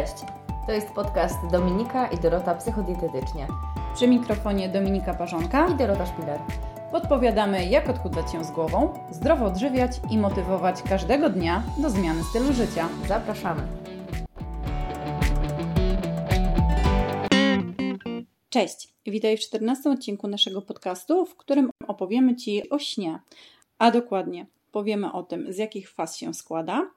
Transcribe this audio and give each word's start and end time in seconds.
Cześć, 0.00 0.22
to 0.66 0.72
jest 0.72 0.90
podcast 0.90 1.46
Dominika 1.50 2.08
i 2.08 2.18
Dorota 2.18 2.54
Psychodietetycznie 2.54 3.46
Przy 3.94 4.08
mikrofonie 4.08 4.68
Dominika 4.68 5.14
Parzonka 5.14 5.68
i 5.68 5.74
Dorota 5.74 6.06
Szpiler. 6.06 6.40
podpowiadamy, 6.92 7.66
jak 7.66 7.88
odchudzać 7.88 8.32
się 8.32 8.44
z 8.44 8.50
głową, 8.50 8.94
zdrowo 9.10 9.44
odżywiać 9.46 9.92
i 10.10 10.18
motywować 10.18 10.82
każdego 10.82 11.30
dnia 11.30 11.62
do 11.82 11.90
zmiany 11.90 12.24
stylu 12.24 12.52
życia. 12.52 12.88
Zapraszamy. 13.08 13.62
Cześć, 18.48 18.88
witaj 19.06 19.36
w 19.36 19.40
14 19.40 19.90
odcinku 19.90 20.28
naszego 20.28 20.62
podcastu, 20.62 21.26
w 21.26 21.36
którym 21.36 21.70
opowiemy 21.86 22.36
Ci 22.36 22.70
o 22.70 22.78
śnie, 22.78 23.18
a 23.78 23.90
dokładnie 23.90 24.46
powiemy 24.72 25.12
o 25.12 25.22
tym, 25.22 25.52
z 25.52 25.56
jakich 25.56 25.90
faz 25.90 26.16
się 26.16 26.34
składa, 26.34 26.90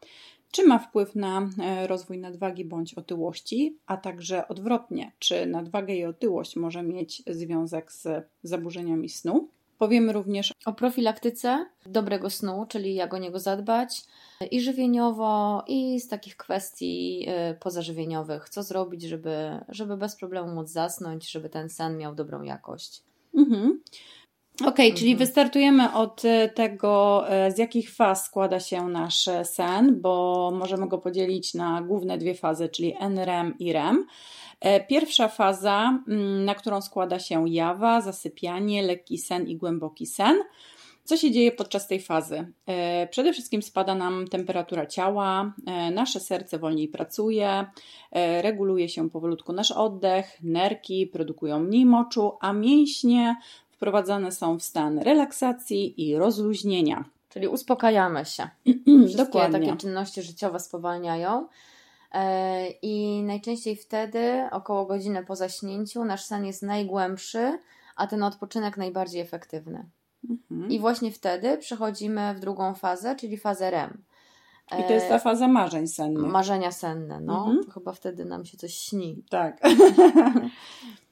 czy 0.53 0.67
ma 0.67 0.79
wpływ 0.79 1.15
na 1.15 1.49
e, 1.59 1.87
rozwój 1.87 2.17
nadwagi 2.17 2.65
bądź 2.65 2.93
otyłości, 2.93 3.77
a 3.85 3.97
także 3.97 4.47
odwrotnie, 4.47 5.11
czy 5.19 5.45
nadwaga 5.45 5.93
i 5.93 6.05
otyłość 6.05 6.55
może 6.55 6.83
mieć 6.83 7.23
związek 7.27 7.91
z 7.91 8.27
zaburzeniami 8.43 9.09
snu. 9.09 9.49
Powiemy 9.77 10.13
również 10.13 10.53
O 10.65 10.73
profilaktyce 10.73 11.65
dobrego 11.85 12.29
snu, 12.29 12.65
czyli 12.69 12.95
jak 12.95 13.13
o 13.13 13.17
niego 13.17 13.39
zadbać 13.39 14.05
i 14.51 14.61
żywieniowo, 14.61 15.63
i 15.67 15.99
z 15.99 16.07
takich 16.07 16.37
kwestii 16.37 17.25
y, 17.51 17.55
pozażywieniowych. 17.59 18.49
Co 18.49 18.63
zrobić, 18.63 19.03
żeby, 19.03 19.59
żeby 19.69 19.97
bez 19.97 20.15
problemu 20.15 20.55
móc 20.55 20.69
zasnąć, 20.69 21.31
żeby 21.31 21.49
ten 21.49 21.69
sen 21.69 21.97
miał 21.97 22.15
dobrą 22.15 22.43
jakość. 22.43 23.03
Mhm. 23.37 23.81
Okej, 24.61 24.93
czyli 24.93 25.11
Mhm. 25.11 25.17
wystartujemy 25.17 25.93
od 25.93 26.25
e, 26.25 26.49
tego, 26.49 27.23
e, 27.29 27.51
z 27.51 27.57
jakich 27.57 27.91
faz 27.95 28.25
składa 28.25 28.59
się 28.59 28.87
nasz 28.87 29.27
e, 29.27 29.45
sen, 29.45 30.01
bo 30.01 30.51
możemy 30.53 30.87
go 30.87 30.97
podzielić 30.97 31.53
na 31.53 31.81
główne 31.81 32.17
dwie 32.17 32.35
fazy, 32.35 32.69
czyli 32.69 32.95
NREM 32.99 33.55
i 33.59 33.73
REM. 33.73 34.05
Pierwsza 34.89 35.27
faza, 35.27 35.99
mm, 36.07 36.45
na 36.45 36.55
którą 36.55 36.81
składa 36.81 37.19
się 37.19 37.49
jawa, 37.49 38.01
zasypianie, 38.01 38.83
lekki 38.83 39.17
sen 39.17 39.47
i 39.47 39.57
głęboki 39.57 40.05
sen. 40.05 40.37
Co 41.03 41.17
się 41.17 41.31
dzieje 41.31 41.51
podczas 41.51 41.87
tej 41.87 41.99
fazy? 42.01 42.53
Przede 43.09 43.33
wszystkim 43.33 43.61
spada 43.61 43.95
nam 43.95 44.27
temperatura 44.27 44.85
ciała, 44.85 45.53
nasze 45.91 46.19
serce 46.19 46.59
wolniej 46.59 46.87
pracuje, 46.87 47.65
reguluje 48.41 48.89
się 48.89 49.09
powolutku 49.09 49.53
nasz 49.53 49.71
oddech, 49.71 50.37
nerki 50.43 51.07
produkują 51.07 51.59
mniej 51.59 51.85
moczu, 51.85 52.31
a 52.41 52.53
mięśnie 52.53 53.35
wprowadzane 53.83 54.31
są 54.31 54.59
w 54.59 54.63
stan 54.63 54.99
relaksacji 54.99 56.09
i 56.09 56.17
rozluźnienia. 56.17 57.05
Czyli 57.29 57.47
uspokajamy 57.47 58.25
się. 58.25 58.49
Wszystkie 59.07 59.17
Dokładnie. 59.17 59.59
takie 59.59 59.77
czynności 59.77 60.21
życiowe 60.21 60.59
spowalniają. 60.59 61.47
E, 62.11 62.67
I 62.69 63.23
najczęściej 63.23 63.75
wtedy, 63.75 64.43
około 64.51 64.85
godziny 64.85 65.23
po 65.25 65.35
zaśnięciu, 65.35 66.05
nasz 66.05 66.23
sen 66.23 66.45
jest 66.45 66.61
najgłębszy, 66.63 67.59
a 67.95 68.07
ten 68.07 68.23
odpoczynek 68.23 68.77
najbardziej 68.77 69.21
efektywny. 69.21 69.89
Mhm. 70.29 70.71
I 70.71 70.79
właśnie 70.79 71.11
wtedy 71.11 71.57
przechodzimy 71.57 72.33
w 72.33 72.39
drugą 72.39 72.73
fazę, 72.73 73.15
czyli 73.15 73.37
fazę 73.37 73.71
REM. 73.71 74.03
I 74.79 74.83
to 74.83 74.93
jest 74.93 75.09
ta 75.09 75.15
E, 75.15 75.19
faza 75.19 75.47
marzeń 75.47 75.87
sennych. 75.87 76.31
Marzenia 76.31 76.71
senne, 76.71 77.19
no. 77.21 77.45
Mhm. 77.45 77.71
Chyba 77.71 77.91
wtedy 77.91 78.25
nam 78.25 78.45
się 78.45 78.57
coś 78.57 78.73
śni. 78.73 79.23
tak. 79.29 79.61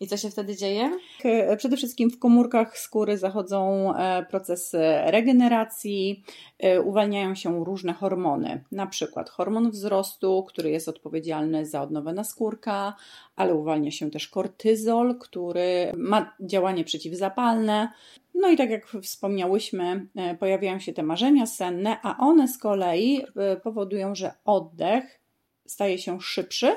I 0.02 0.08
co 0.08 0.18
się 0.18 0.30
wtedy 0.30 0.56
dzieje? 0.56 1.00
E, 1.24 1.58
Przede 1.58 1.78
wszystkim 1.78 2.12
w 2.12 2.20
komórkach 2.20 2.78
skóry 2.78 3.18
zachodzą 3.18 3.94
e, 3.96 4.26
procesy 4.26 4.80
regeneracji, 5.06 6.24
e, 6.60 6.82
uwalniają 6.82 7.36
się 7.36 7.66
różne 7.66 7.94
hormony, 7.94 8.64
na 8.72 8.88
przykład 8.88 9.30
hormon 9.30 9.72
wzrostu, 9.72 10.46
który 10.48 10.70
jest 10.70 10.88
odpowiedzialny 10.88 11.66
za 11.66 11.82
odnowę 11.82 12.14
naskórka, 12.14 12.96
ale 13.36 13.56
uwalnia 13.56 13.92
się 13.92 14.12
też 14.12 14.28
kortyzol, 14.28 15.20
który 15.20 15.92
ma 15.98 16.36
działanie 16.40 16.84
przeciwzapalne. 16.84 17.92
No 18.36 18.50
i 18.50 18.58
tak 18.58 18.70
jak 18.70 18.88
wspomniałyśmy, 18.88 20.08
pojawiają 20.40 20.80
się 20.80 20.94
te 20.94 21.04
marzenia 21.04 21.46
senne, 21.46 21.98
a 22.04 22.18
one 22.18 22.48
z 22.48 22.58
kolei 22.58 23.22
powodują, 23.64 24.16
że 24.16 24.34
oddech 24.46 25.20
staje 25.66 25.98
się 25.98 26.22
szybszy, 26.22 26.72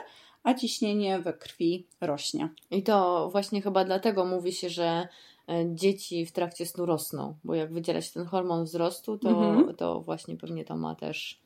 a 0.45 0.55
ciśnienie 0.55 1.19
we 1.19 1.33
krwi 1.33 1.87
rośnie. 2.01 2.49
I 2.71 2.83
to 2.83 3.29
właśnie 3.33 3.63
chyba 3.63 3.85
dlatego 3.85 4.25
mówi 4.25 4.53
się, 4.53 4.69
że 4.71 5.09
e, 5.49 5.65
dzieci 5.75 6.27
w 6.27 6.33
trakcie 6.33 6.67
snu 6.67 6.87
rosną, 6.87 7.35
bo 7.45 7.55
jak 7.55 7.73
wydziela 7.73 8.01
się 8.01 8.13
ten 8.13 8.25
hormon 8.27 8.65
wzrostu, 8.65 9.19
to, 9.19 9.29
Mhm. 9.29 9.75
to 9.77 10.01
właśnie 10.01 10.37
pewnie 10.37 10.65
to 10.65 10.77
ma 10.77 10.95
też 10.95 11.41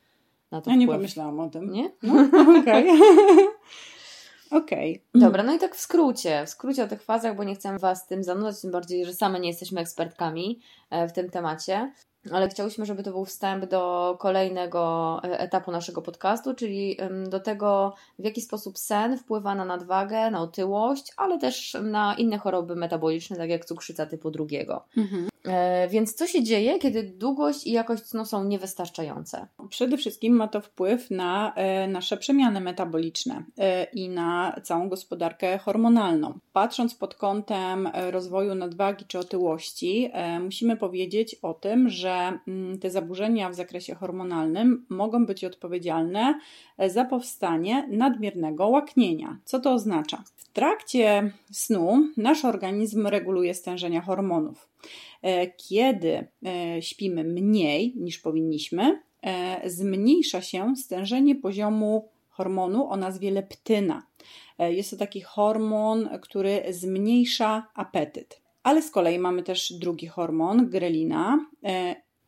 na 0.51 0.61
to 0.61 0.69
Ja 0.69 0.75
nie 0.75 0.85
wpływ. 0.85 0.97
pomyślałam 0.97 1.39
o 1.39 1.49
tym. 1.49 1.71
Nie? 1.71 1.91
No, 2.03 2.13
okej. 2.61 2.89
Okej. 4.51 5.01
Dobra, 5.15 5.43
no 5.43 5.53
i 5.53 5.59
tak 5.59 5.75
w 5.75 5.79
skrócie, 5.79 6.43
w 6.45 6.49
skrócie 6.49 6.83
o 6.83 6.87
tych 6.87 7.03
fazach, 7.03 7.35
bo 7.35 7.43
nie 7.43 7.55
chcę 7.55 7.77
Was 7.77 8.07
tym 8.07 8.23
zanudzać, 8.23 8.61
tym 8.61 8.71
bardziej, 8.71 9.05
że 9.05 9.13
same 9.13 9.39
nie 9.39 9.47
jesteśmy 9.49 9.81
ekspertkami 9.81 10.59
e, 10.89 11.07
w 11.07 11.13
tym 11.13 11.29
temacie, 11.29 11.93
ale 12.31 12.49
chciałyśmy, 12.49 12.85
żeby 12.85 13.03
to 13.03 13.11
był 13.11 13.25
wstęp 13.25 13.65
do 13.65 14.15
kolejnego 14.19 15.19
e, 15.23 15.39
etapu 15.39 15.71
naszego 15.71 16.01
podcastu, 16.01 16.53
czyli 16.53 16.97
do 17.29 17.39
tego, 17.39 17.95
w 18.19 18.23
jaki 18.23 18.41
sposób 18.41 18.77
sen 18.77 19.17
wpływa 19.17 19.55
na 19.55 19.65
nadwagę, 19.65 20.31
na 20.31 20.41
otyłość, 20.41 21.13
ale 21.17 21.39
też 21.39 21.77
na 21.83 22.15
inne 22.15 22.37
choroby 22.37 22.75
metaboliczne, 22.75 23.37
tak 23.37 23.49
jak 23.49 23.65
cukrzyca 23.65 24.05
typu 24.05 24.31
drugiego. 24.31 24.85
Mhm. 24.97 25.28
E, 25.45 25.87
Więc 25.87 26.13
co 26.13 26.27
się 26.27 26.43
dzieje, 26.43 26.79
kiedy 26.79 27.03
długość 27.03 27.67
i 27.67 27.71
jakość 27.71 28.05
snu 28.05 28.25
są 28.25 28.43
niewystarczające? 28.43 29.47
Przede 29.69 29.97
wszystkim 29.97 30.33
ma 30.33 30.47
to 30.47 30.61
wpływ 30.61 31.11
na 31.11 31.53
e, 31.55 31.87
nasze 31.87 32.17
przemiany 32.17 32.61
metaboliczne 32.61 33.43
e, 33.57 33.83
i 33.83 34.09
na 34.09 34.55
całą 34.63 34.89
gospodarkę 34.89 35.57
hormonalną. 35.57 36.39
Patrząc 36.53 36.95
pod 36.95 37.15
kątem 37.15 37.89
rozwoju 38.09 38.55
nadwagi 38.55 39.05
czy 39.05 39.19
otyłości, 39.19 40.11
musimy 40.43 40.77
powiedzieć 40.77 41.35
o 41.35 41.53
tym, 41.53 41.89
że 41.89 42.39
mm, 42.47 42.79
te 42.79 42.89
zaburzenia 42.91 43.49
w 43.49 43.55
zakresie 43.55 43.95
hormonalnym 43.95 44.85
mogą 44.89 45.25
być 45.25 45.45
odpowiedzialne 45.45 46.39
za 46.87 47.05
powstanie 47.05 47.87
nadmiernego 47.91 48.67
łaknienia. 48.67 49.37
Co 49.45 49.59
to 49.59 49.73
oznacza? 49.73 50.23
W 50.35 50.49
trakcie 50.49 51.31
snu 51.51 52.07
nasz 52.17 52.45
organizm 52.45 53.07
reguluje 53.07 53.53
stężenia 53.53 54.01
hormonów. 54.01 54.69
E, 55.21 55.47
Kiedy 55.47 56.27
e, 56.45 56.81
śpimy 56.81 57.23
mniej 57.23 57.93
niż 57.95 58.19
powinniśmy, 58.19 59.01
e, 59.21 59.69
zmniejsza 59.69 60.41
się 60.41 60.75
stężenie 60.75 61.35
poziomu 61.35 62.09
hormonu 62.29 62.89
o 62.89 62.97
nazwie 62.97 63.31
leptyna. 63.31 64.03
Jest 64.59 64.89
to 64.89 64.97
taki 64.97 65.21
hormon, 65.21 66.09
który 66.21 66.63
zmniejsza 66.69 67.67
apetyt. 67.75 68.41
Ale 68.63 68.81
z 68.81 68.91
kolei 68.91 69.19
mamy 69.19 69.43
też 69.43 69.73
drugi 69.73 70.07
hormon, 70.07 70.69
grelina, 70.69 71.45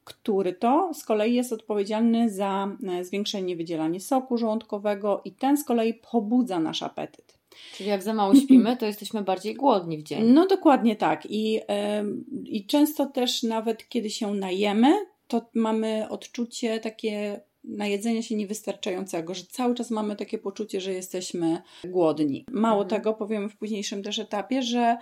który 0.04 0.54
to 0.54 0.94
z 0.94 1.04
kolei 1.06 1.34
jest 1.34 1.54
odpowiedzialny 1.54 2.30
za 2.30 2.78
zwiększenie 3.02 3.56
wydzielania 3.56 4.00
soku 4.00 4.38
żołądkowego 4.38 5.22
i 5.26 5.32
ten 5.32 5.58
z 5.58 5.64
kolei 5.64 5.94
pobudza 5.94 6.60
nasz 6.60 6.84
apetyt. 6.84 7.41
Czyli 7.76 7.90
jak 7.90 8.04
za 8.04 8.14
mało 8.14 8.36
śpimy, 8.36 8.78
to 8.78 8.86
jesteśmy 8.86 9.22
bardziej 9.22 9.56
głodni 9.56 9.98
w 9.98 10.04
dzień. 10.04 10.24
No 10.24 10.48
dokładnie 10.48 10.96
tak. 10.96 11.26
I, 11.30 11.60
em, 11.68 12.26
I 12.46 12.66
często 12.66 13.06
też 13.06 13.44
nawet 13.44 13.90
kiedy 13.90 14.10
się 14.10 14.34
najemy, 14.34 14.94
to 15.28 15.42
mamy 15.54 16.10
odczucie 16.10 16.80
takie 16.80 17.42
najedzenia 17.64 18.22
się 18.22 18.36
niewystarczającego, 18.36 19.34
że 19.34 19.44
cały 19.44 19.76
czas 19.76 19.92
mamy 19.92 20.16
takie 20.16 20.38
poczucie, 20.38 20.82
że 20.82 20.94
jesteśmy 20.94 21.62
głodni. 21.84 22.46
Mało 22.52 22.82
Mhm. 22.84 22.90
tego, 23.02 23.14
powiemy 23.14 23.50
w 23.50 23.58
późniejszym 23.58 24.04
też 24.04 24.20
etapie, 24.20 24.62
że 24.62 24.98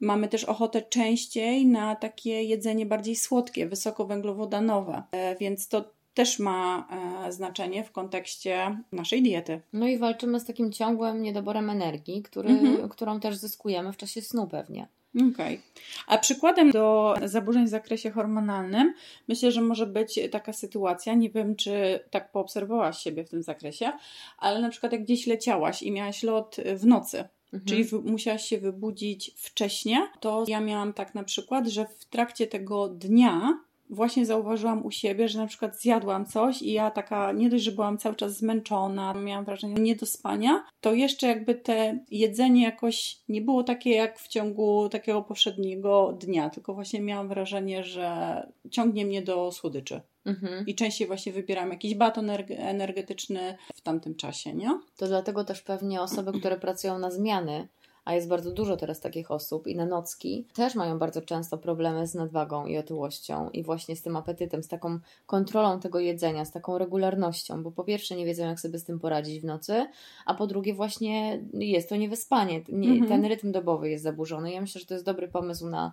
mamy 0.00 0.28
też 0.28 0.44
ochotę 0.44 0.82
częściej 0.82 1.66
na 1.66 1.94
takie 1.96 2.42
jedzenie 2.42 2.86
bardziej 2.86 3.16
słodkie, 3.16 3.66
wysokowęglowodanowe, 3.66 5.02
E, 5.12 5.36
więc 5.36 5.68
to 5.68 5.95
też 6.16 6.38
ma 6.38 6.88
e, 7.26 7.32
znaczenie 7.32 7.84
w 7.84 7.92
kontekście 7.92 8.78
naszej 8.92 9.22
diety. 9.22 9.60
No 9.72 9.86
i 9.86 9.98
walczymy 9.98 10.40
z 10.40 10.44
takim 10.44 10.72
ciągłym 10.72 11.22
niedoborem 11.22 11.70
energii, 11.70 12.22
który, 12.22 12.48
Mhm. 12.48 12.88
którą 12.88 13.20
też 13.20 13.36
zyskujemy 13.36 13.92
w 13.92 13.96
czasie 13.96 14.22
snu 14.22 14.46
pewnie. 14.46 14.88
Okej. 15.32 15.60
A 16.06 16.18
przykładem 16.18 16.70
do 16.70 17.14
zaburzeń 17.24 17.64
w 17.66 17.68
zakresie 17.68 18.10
hormonalnym 18.10 18.94
myślę, 19.28 19.52
że 19.52 19.60
może 19.62 19.86
być 19.86 20.20
taka 20.30 20.52
sytuacja, 20.52 21.14
nie 21.14 21.30
wiem 21.30 21.56
czy 21.56 22.00
tak 22.10 22.32
poobserwowałaś 22.32 22.98
siebie 22.98 23.24
w 23.24 23.30
tym 23.30 23.42
zakresie, 23.42 23.92
ale 24.38 24.60
na 24.60 24.68
przykład 24.68 24.92
jak 24.92 25.02
gdzieś 25.02 25.26
leciałaś 25.26 25.82
i 25.82 25.92
miałaś 25.92 26.22
lot 26.22 26.56
w 26.76 26.86
nocy, 26.86 27.24
Mhm. 27.52 27.68
czyli 27.68 27.84
wy, 27.84 27.98
musiałaś 27.98 28.44
się 28.44 28.58
wybudzić 28.58 29.30
wcześnie, 29.36 30.08
to 30.20 30.44
ja 30.48 30.60
miałam 30.60 30.92
tak 30.92 31.14
na 31.14 31.24
przykład, 31.24 31.66
że 31.66 31.86
w 31.86 32.04
trakcie 32.04 32.46
tego 32.46 32.88
dnia 32.88 33.58
właśnie 33.90 34.26
zauważyłam 34.26 34.86
u 34.86 34.90
siebie, 34.90 35.28
że 35.28 35.38
na 35.38 35.46
przykład 35.46 35.80
zjadłam 35.80 36.26
coś 36.26 36.62
i 36.62 36.72
ja 36.72 36.90
taka, 36.90 37.32
nie 37.32 37.50
dość, 37.50 37.64
że 37.64 37.72
byłam 37.72 37.98
cały 37.98 38.16
czas 38.16 38.36
zmęczona, 38.36 39.14
miałam 39.14 39.44
wrażenie 39.44 39.74
nie 39.74 39.96
do 39.96 40.06
spania, 40.06 40.64
to 40.80 40.94
jeszcze 40.94 41.26
jakby 41.26 41.54
te 41.54 41.98
jedzenie 42.10 42.62
jakoś 42.62 43.18
nie 43.28 43.40
było 43.40 43.62
takie 43.62 43.90
jak 43.90 44.18
w 44.18 44.28
ciągu 44.28 44.88
takiego 44.88 45.22
poprzedniego 45.22 46.18
dnia, 46.20 46.50
tylko 46.50 46.74
właśnie 46.74 47.00
miałam 47.00 47.28
wrażenie, 47.28 47.84
że 47.84 48.42
ciągnie 48.70 49.06
mnie 49.06 49.22
do 49.22 49.52
słodyczy. 49.52 50.00
Mhm. 50.26 50.66
I 50.66 50.74
częściej 50.74 51.06
właśnie 51.06 51.32
wybieram 51.32 51.70
jakiś 51.70 51.94
baton 51.94 52.30
energetyczny 52.50 53.56
w 53.74 53.80
tamtym 53.80 54.14
czasie, 54.14 54.54
nie? 54.54 54.80
To 54.96 55.06
dlatego 55.06 55.44
też 55.44 55.62
pewnie 55.62 56.00
osoby, 56.00 56.38
które 56.38 56.58
pracują 56.58 56.98
na 56.98 57.10
zmiany, 57.10 57.68
a 58.06 58.14
jest 58.14 58.28
bardzo 58.28 58.52
dużo 58.52 58.76
teraz 58.76 59.00
takich 59.00 59.30
osób 59.30 59.66
i 59.66 59.76
na 59.76 59.86
nocki, 59.86 60.46
też 60.54 60.74
mają 60.74 60.98
bardzo 60.98 61.22
często 61.22 61.58
problemy 61.58 62.06
z 62.06 62.14
nadwagą 62.14 62.66
i 62.66 62.78
otyłością 62.78 63.50
i 63.50 63.62
właśnie 63.62 63.96
z 63.96 64.02
tym 64.02 64.16
apetytem, 64.16 64.62
z 64.62 64.68
taką 64.68 64.98
kontrolą 65.26 65.80
tego 65.80 66.00
jedzenia, 66.00 66.44
z 66.44 66.52
taką 66.52 66.78
regularnością, 66.78 67.62
bo 67.62 67.70
po 67.70 67.84
pierwsze 67.84 68.16
nie 68.16 68.26
wiedzą, 68.26 68.46
jak 68.46 68.60
sobie 68.60 68.78
z 68.78 68.84
tym 68.84 68.98
poradzić 68.98 69.40
w 69.40 69.44
nocy, 69.44 69.86
a 70.26 70.34
po 70.34 70.46
drugie 70.46 70.74
właśnie 70.74 71.42
jest 71.54 71.88
to 71.88 71.96
niewyspanie, 71.96 72.62
nie, 72.68 72.88
mhm. 72.88 73.08
ten 73.08 73.24
rytm 73.24 73.52
dobowy 73.52 73.90
jest 73.90 74.04
zaburzony. 74.04 74.52
Ja 74.52 74.60
myślę, 74.60 74.80
że 74.80 74.86
to 74.86 74.94
jest 74.94 75.06
dobry 75.06 75.28
pomysł 75.28 75.68
na 75.68 75.92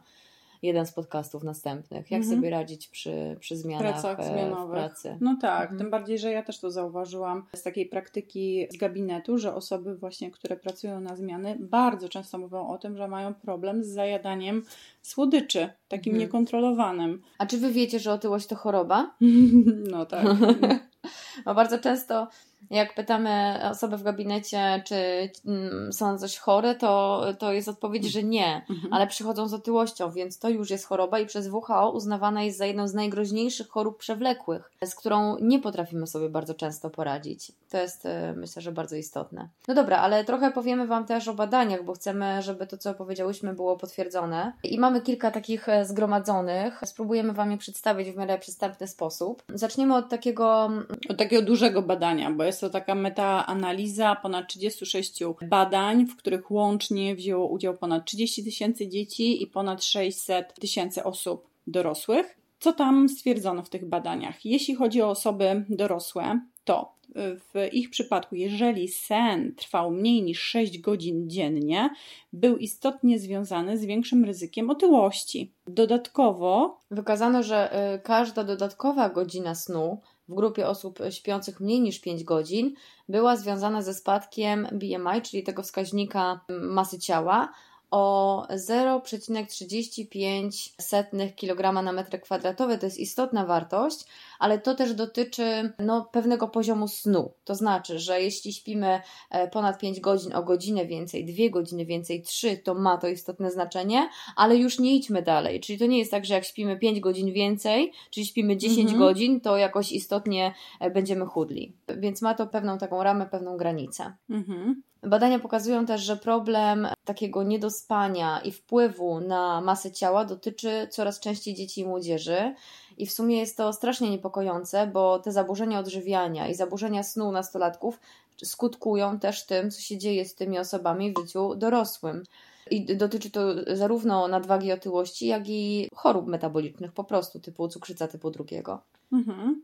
jeden 0.63 0.85
z 0.85 0.91
podcastów 0.91 1.43
następnych. 1.43 2.11
Jak 2.11 2.21
mhm. 2.21 2.37
sobie 2.37 2.49
radzić 2.49 2.87
przy, 2.87 3.37
przy 3.39 3.57
zmianach 3.57 3.81
Pracach 3.81 4.19
e, 4.19 4.23
zmianowych. 4.23 4.67
w 4.67 4.71
pracy. 4.71 5.17
No 5.21 5.37
tak, 5.41 5.61
mhm. 5.61 5.79
tym 5.79 5.89
bardziej, 5.89 6.19
że 6.19 6.31
ja 6.31 6.43
też 6.43 6.59
to 6.59 6.71
zauważyłam 6.71 7.45
z 7.55 7.63
takiej 7.63 7.85
praktyki 7.85 8.67
z 8.71 8.77
gabinetu, 8.77 9.37
że 9.37 9.55
osoby 9.55 9.95
właśnie, 9.95 10.31
które 10.31 10.55
pracują 10.55 11.01
na 11.01 11.15
zmiany, 11.15 11.57
bardzo 11.59 12.09
często 12.09 12.37
mówią 12.37 12.67
o 12.67 12.77
tym, 12.77 12.97
że 12.97 13.07
mają 13.07 13.33
problem 13.33 13.83
z 13.83 13.87
zajadaniem 13.87 14.63
słodyczy, 15.01 15.69
takim 15.87 16.13
mhm. 16.13 16.27
niekontrolowanym. 16.27 17.21
A 17.37 17.45
czy 17.45 17.57
wy 17.57 17.71
wiecie, 17.71 17.99
że 17.99 18.13
otyłość 18.13 18.47
to 18.47 18.55
choroba? 18.55 19.15
no 19.91 20.05
tak. 20.05 20.25
Bo 21.45 21.55
bardzo 21.55 21.79
często 21.79 22.27
jak 22.69 22.95
pytamy 22.95 23.59
osobę 23.71 23.97
w 23.97 24.03
gabinecie, 24.03 24.83
czy 24.85 25.29
mm, 25.45 25.93
są 25.93 26.17
coś 26.17 26.37
chore, 26.37 26.75
to, 26.75 27.23
to 27.39 27.53
jest 27.53 27.67
odpowiedź, 27.67 28.05
że 28.05 28.23
nie, 28.23 28.65
mhm. 28.69 28.93
ale 28.93 29.07
przychodzą 29.07 29.47
z 29.47 29.53
otyłością, 29.53 30.11
więc 30.11 30.39
to 30.39 30.49
już 30.49 30.69
jest 30.69 30.85
choroba 30.85 31.19
i 31.19 31.25
przez 31.25 31.47
WHO 31.47 31.91
uznawana 31.91 32.43
jest 32.43 32.57
za 32.57 32.65
jedną 32.65 32.87
z 32.87 32.93
najgroźniejszych 32.93 33.69
chorób 33.69 33.97
przewlekłych, 33.97 34.71
z 34.85 34.95
którą 34.95 35.37
nie 35.37 35.59
potrafimy 35.59 36.07
sobie 36.07 36.29
bardzo 36.29 36.53
często 36.53 36.89
poradzić. 36.89 37.51
To 37.69 37.77
jest 37.77 38.05
e, 38.05 38.33
myślę, 38.37 38.61
że 38.61 38.71
bardzo 38.71 38.95
istotne. 38.95 39.49
No 39.67 39.73
dobra, 39.73 39.97
ale 39.97 40.23
trochę 40.23 40.51
powiemy 40.51 40.87
Wam 40.87 41.05
też 41.05 41.27
o 41.27 41.33
badaniach, 41.33 41.83
bo 41.83 41.93
chcemy, 41.93 42.41
żeby 42.41 42.67
to, 42.67 42.77
co 42.77 42.93
powiedziałyśmy, 42.93 43.53
było 43.53 43.77
potwierdzone. 43.77 44.53
I 44.63 44.79
mamy 44.79 45.01
kilka 45.01 45.31
takich 45.31 45.69
e, 45.69 45.85
zgromadzonych. 45.85 46.81
Spróbujemy 46.85 47.33
Wam 47.33 47.51
je 47.51 47.57
przedstawić 47.57 48.11
w 48.11 48.17
miarę 48.17 48.39
przystępny 48.39 48.87
sposób. 48.87 49.43
Zaczniemy 49.49 49.95
od 49.95 50.09
takiego... 50.09 50.69
Od 51.09 51.17
takiego 51.17 51.41
dużego 51.41 51.81
badania, 51.81 52.31
bo 52.31 52.43
jest 52.43 52.52
to 52.59 52.69
taka 52.69 52.95
metaanaliza 52.95 54.15
ponad 54.15 54.47
36 54.47 55.19
badań, 55.49 56.05
w 56.05 56.15
których 56.15 56.51
łącznie 56.51 57.15
wzięło 57.15 57.47
udział 57.47 57.77
ponad 57.77 58.05
30 58.05 58.43
tysięcy 58.43 58.87
dzieci 58.87 59.43
i 59.43 59.47
ponad 59.47 59.83
600 59.83 60.53
tysięcy 60.53 61.03
osób 61.03 61.47
dorosłych. 61.67 62.37
Co 62.59 62.73
tam 62.73 63.09
stwierdzono 63.09 63.63
w 63.63 63.69
tych 63.69 63.85
badaniach? 63.85 64.45
Jeśli 64.45 64.75
chodzi 64.75 65.01
o 65.01 65.09
osoby 65.09 65.65
dorosłe, 65.69 66.39
to 66.63 66.93
w 67.15 67.73
ich 67.73 67.89
przypadku, 67.89 68.35
jeżeli 68.35 68.87
sen 68.87 69.55
trwał 69.55 69.91
mniej 69.91 70.23
niż 70.23 70.39
6 70.39 70.79
godzin 70.79 71.29
dziennie, 71.29 71.89
był 72.33 72.57
istotnie 72.57 73.19
związany 73.19 73.77
z 73.77 73.85
większym 73.85 74.25
ryzykiem 74.25 74.69
otyłości. 74.69 75.51
Dodatkowo 75.67 76.79
wykazano, 76.91 77.43
że 77.43 77.93
y, 77.95 77.99
każda 77.99 78.43
dodatkowa 78.43 79.09
godzina 79.09 79.55
snu 79.55 80.01
w 80.27 80.33
grupie 80.33 80.67
osób 80.67 80.99
śpiących 81.09 81.59
mniej 81.59 81.81
niż 81.81 81.99
5 81.99 82.23
godzin 82.23 82.75
była 83.09 83.35
związana 83.35 83.81
ze 83.81 83.93
spadkiem 83.93 84.67
BMI, 84.71 85.21
czyli 85.23 85.43
tego 85.43 85.63
wskaźnika 85.63 86.39
masy 86.49 86.99
ciała, 86.99 87.53
o 87.91 88.47
0,35 88.49 91.35
kg 91.35 91.83
na 91.83 91.91
metr 91.91 92.21
kwadratowy. 92.21 92.77
To 92.77 92.85
jest 92.85 92.97
istotna 92.97 93.45
wartość, 93.45 94.05
ale 94.43 94.59
to 94.59 94.75
też 94.75 94.93
dotyczy 94.93 95.73
no, 95.79 96.09
pewnego 96.11 96.47
poziomu 96.47 96.87
snu. 96.87 97.33
To 97.43 97.55
znaczy, 97.55 97.99
że 97.99 98.21
jeśli 98.21 98.53
śpimy 98.53 99.01
e, 99.29 99.47
ponad 99.47 99.79
5 99.79 99.99
godzin 99.99 100.33
o 100.33 100.43
godzinę 100.43 100.85
więcej, 100.85 101.25
2 101.25 101.49
godziny 101.49 101.85
więcej, 101.85 102.21
3, 102.21 102.57
to 102.57 102.73
ma 102.73 102.97
to 102.97 103.07
istotne 103.07 103.51
znaczenie, 103.51 104.09
ale 104.35 104.57
już 104.57 104.79
nie 104.79 104.95
idźmy 104.95 105.21
dalej. 105.21 105.59
Czyli 105.59 105.79
to 105.79 105.85
nie 105.85 105.99
jest 105.99 106.11
tak, 106.11 106.25
że 106.25 106.33
jak 106.33 106.45
śpimy 106.45 106.79
5 106.79 106.99
godzin 106.99 107.33
więcej, 107.33 107.91
czyli 108.11 108.25
śpimy 108.25 108.57
10 108.57 108.79
mhm. 108.79 108.99
godzin, 108.99 109.41
to 109.41 109.57
jakoś 109.57 109.91
istotnie 109.91 110.53
e, 110.79 110.91
będziemy 110.91 111.25
chudli. 111.25 111.75
Więc 111.97 112.21
ma 112.21 112.33
to 112.33 112.47
pewną 112.47 112.77
taką 112.77 113.03
ramę, 113.03 113.25
pewną 113.25 113.57
granicę. 113.57 114.13
Mhm. 114.29 114.81
Badania 115.03 115.39
pokazują 115.39 115.85
też, 115.85 116.01
że 116.01 116.17
problem 116.17 116.87
takiego 117.05 117.43
niedospania 117.43 118.41
i 118.41 118.51
wpływu 118.51 119.19
na 119.19 119.61
masę 119.61 119.91
ciała 119.91 120.25
dotyczy 120.25 120.87
coraz 120.91 121.19
częściej 121.19 121.55
dzieci 121.55 121.81
i 121.81 121.85
młodzieży. 121.85 122.55
I 122.97 123.05
w 123.05 123.11
sumie 123.11 123.37
jest 123.37 123.57
to 123.57 123.73
strasznie 123.73 124.09
niepokojące, 124.09 124.87
bo 124.87 125.19
te 125.19 125.31
zaburzenia 125.31 125.79
odżywiania 125.79 126.47
i 126.47 126.55
zaburzenia 126.55 127.03
snu 127.03 127.31
nastolatków 127.31 127.99
skutkują 128.43 129.19
też 129.19 129.45
tym, 129.45 129.71
co 129.71 129.81
się 129.81 129.97
dzieje 129.97 130.25
z 130.25 130.35
tymi 130.35 130.59
osobami 130.59 131.13
w 131.13 131.19
życiu 131.19 131.55
dorosłym. 131.55 132.23
I 132.71 132.95
dotyczy 132.95 133.31
to 133.31 133.41
zarówno 133.75 134.27
nadwagi 134.27 134.71
otyłości, 134.71 135.27
jak 135.27 135.49
i 135.49 135.89
chorób 135.95 136.27
metabolicznych 136.27 136.91
po 136.91 137.03
prostu, 137.03 137.39
typu 137.39 137.67
cukrzyca 137.67 138.07
typu 138.07 138.31
drugiego. 138.31 138.81
Mhm. 139.11 139.61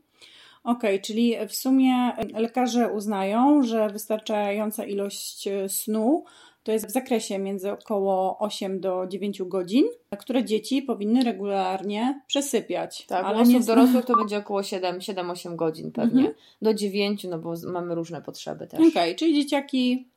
Okej, 0.64 0.96
okay, 0.96 1.00
czyli 1.00 1.36
w 1.48 1.56
sumie 1.56 2.12
lekarze 2.34 2.92
uznają, 2.92 3.64
że 3.64 3.90
wystarczająca 3.90 4.86
ilość 4.86 5.50
snu 5.68 6.24
to 6.64 6.72
jest 6.72 6.88
w 6.88 6.92
zakresie 6.92 7.40
między 7.40 7.72
około 7.72 8.38
8 8.40 8.80
do 8.80 9.08
9 9.08 9.42
godzin, 9.44 9.86
które 10.20 10.44
dzieci 10.44 10.82
powinny 10.82 11.24
regularnie 11.24 12.22
przesypiać. 12.28 13.06
Tak, 13.06 13.26
ale 13.26 13.38
osób 13.38 13.54
nie... 13.54 13.60
dorosłych 13.60 14.06
to 14.06 14.18
będzie 14.18 14.38
około 14.38 14.62
7-8 14.62 15.56
godzin 15.56 15.92
pewnie. 15.92 16.20
Mhm. 16.20 16.38
Do 16.62 16.74
9, 16.74 17.24
no 17.24 17.40
bo 17.40 17.54
mamy 17.68 17.96
różne 17.96 18.22
potrzeby 18.22 18.68
też. 18.68 18.80
Okej, 18.80 18.90
okay, 18.90 19.16
czyli 19.16 19.36
dzieciaki 19.36 20.08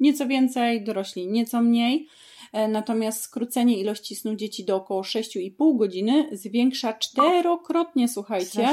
nieco 0.00 0.26
więcej, 0.26 0.84
dorośli 0.84 1.26
nieco 1.26 1.62
mniej. 1.62 2.08
E, 2.52 2.68
natomiast 2.68 3.22
skrócenie 3.22 3.78
ilości 3.78 4.16
snu 4.16 4.34
dzieci 4.34 4.64
do 4.64 4.76
około 4.76 5.02
6,5 5.02 5.76
godziny 5.76 6.28
zwiększa 6.32 6.92
czterokrotnie, 6.92 8.08
słuchajcie, 8.08 8.68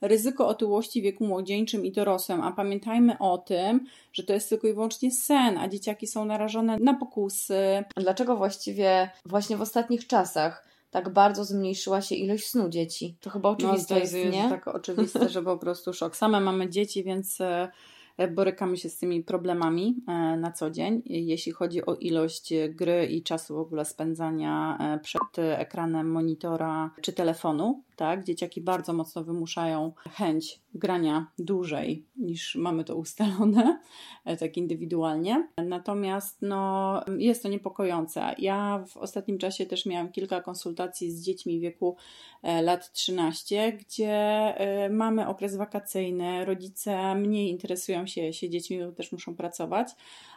ryzyko 0.00 0.48
otyłości 0.48 1.00
w 1.00 1.04
wieku 1.04 1.26
młodzieńczym 1.26 1.84
i 1.84 1.92
dorosłym. 1.92 2.40
A 2.40 2.52
pamiętajmy 2.52 3.18
o 3.18 3.38
tym, 3.38 3.86
że 4.12 4.22
to 4.22 4.32
jest 4.32 4.48
tylko 4.48 4.68
i 4.68 4.72
wyłącznie 4.72 5.10
sen, 5.10 5.58
a 5.58 5.68
dzieciaki 5.68 6.06
są 6.06 6.24
narażone 6.24 6.78
na 6.78 6.94
pokusy. 6.94 7.84
Dlaczego 7.96 8.36
właściwie 8.36 9.10
właśnie 9.24 9.56
w 9.56 9.60
ostatnich 9.60 10.06
czasach 10.06 10.66
tak 10.90 11.08
bardzo 11.08 11.44
zmniejszyła 11.44 12.02
się 12.02 12.14
ilość 12.14 12.46
snu 12.46 12.68
dzieci? 12.68 13.16
To 13.20 13.30
chyba 13.30 13.48
oczywiste 13.48 13.94
no, 13.94 14.00
to 14.00 14.04
jest, 14.04 14.14
jest, 14.14 14.32
nie? 14.32 14.48
tak 14.48 14.68
oczywiste, 14.68 15.28
że 15.28 15.42
po 15.42 15.58
prostu 15.58 15.92
szok. 15.92 16.16
Same 16.16 16.40
mamy 16.40 16.70
dzieci, 16.70 17.04
więc 17.04 17.40
e, 17.40 17.68
borykamy 18.34 18.76
się 18.76 18.88
z 18.88 18.98
tymi 18.98 19.22
problemami 19.22 19.96
e, 20.08 20.12
na 20.36 20.52
co 20.52 20.70
dzień, 20.70 21.02
jeśli 21.06 21.52
chodzi 21.52 21.86
o 21.86 21.94
ilość 21.94 22.52
gry 22.70 23.06
i 23.06 23.22
czasu 23.22 23.54
w 23.54 23.58
ogóle 23.58 23.84
spędzania 23.84 24.78
e, 24.80 24.98
przed 24.98 25.38
ekranem 25.38 26.10
monitora 26.10 26.90
czy 27.02 27.12
telefonu 27.12 27.82
tak? 27.96 28.24
Dzieciaki 28.24 28.60
bardzo 28.60 28.92
mocno 28.92 29.24
wymuszają 29.24 29.92
chęć 30.10 30.60
grania 30.74 31.26
dłużej 31.38 32.06
niż 32.16 32.54
mamy 32.54 32.84
to 32.84 32.96
ustalone, 32.96 33.80
e, 34.24 34.36
tak 34.36 34.56
indywidualnie. 34.56 35.48
Natomiast 35.64 36.42
no, 36.42 37.00
jest 37.18 37.42
to 37.42 37.48
niepokojące. 37.48 38.34
Ja 38.38 38.84
w 38.88 38.96
ostatnim 38.96 39.38
czasie 39.38 39.66
też 39.66 39.86
miałam 39.86 40.12
kilka 40.12 40.40
konsultacji 40.40 41.10
z 41.10 41.22
dziećmi 41.22 41.58
w 41.58 41.62
wieku 41.62 41.96
e, 42.42 42.62
lat 42.62 42.92
13, 42.92 43.72
gdzie 43.72 44.12
e, 44.12 44.88
mamy 44.90 45.28
okres 45.28 45.56
wakacyjny, 45.56 46.44
rodzice 46.44 47.14
mniej 47.14 47.50
interesują 47.50 48.05
się, 48.06 48.32
się 48.32 48.50
dziećmi, 48.50 48.84
bo 48.84 48.92
też 48.92 49.12
muszą 49.12 49.36
pracować, 49.36 49.88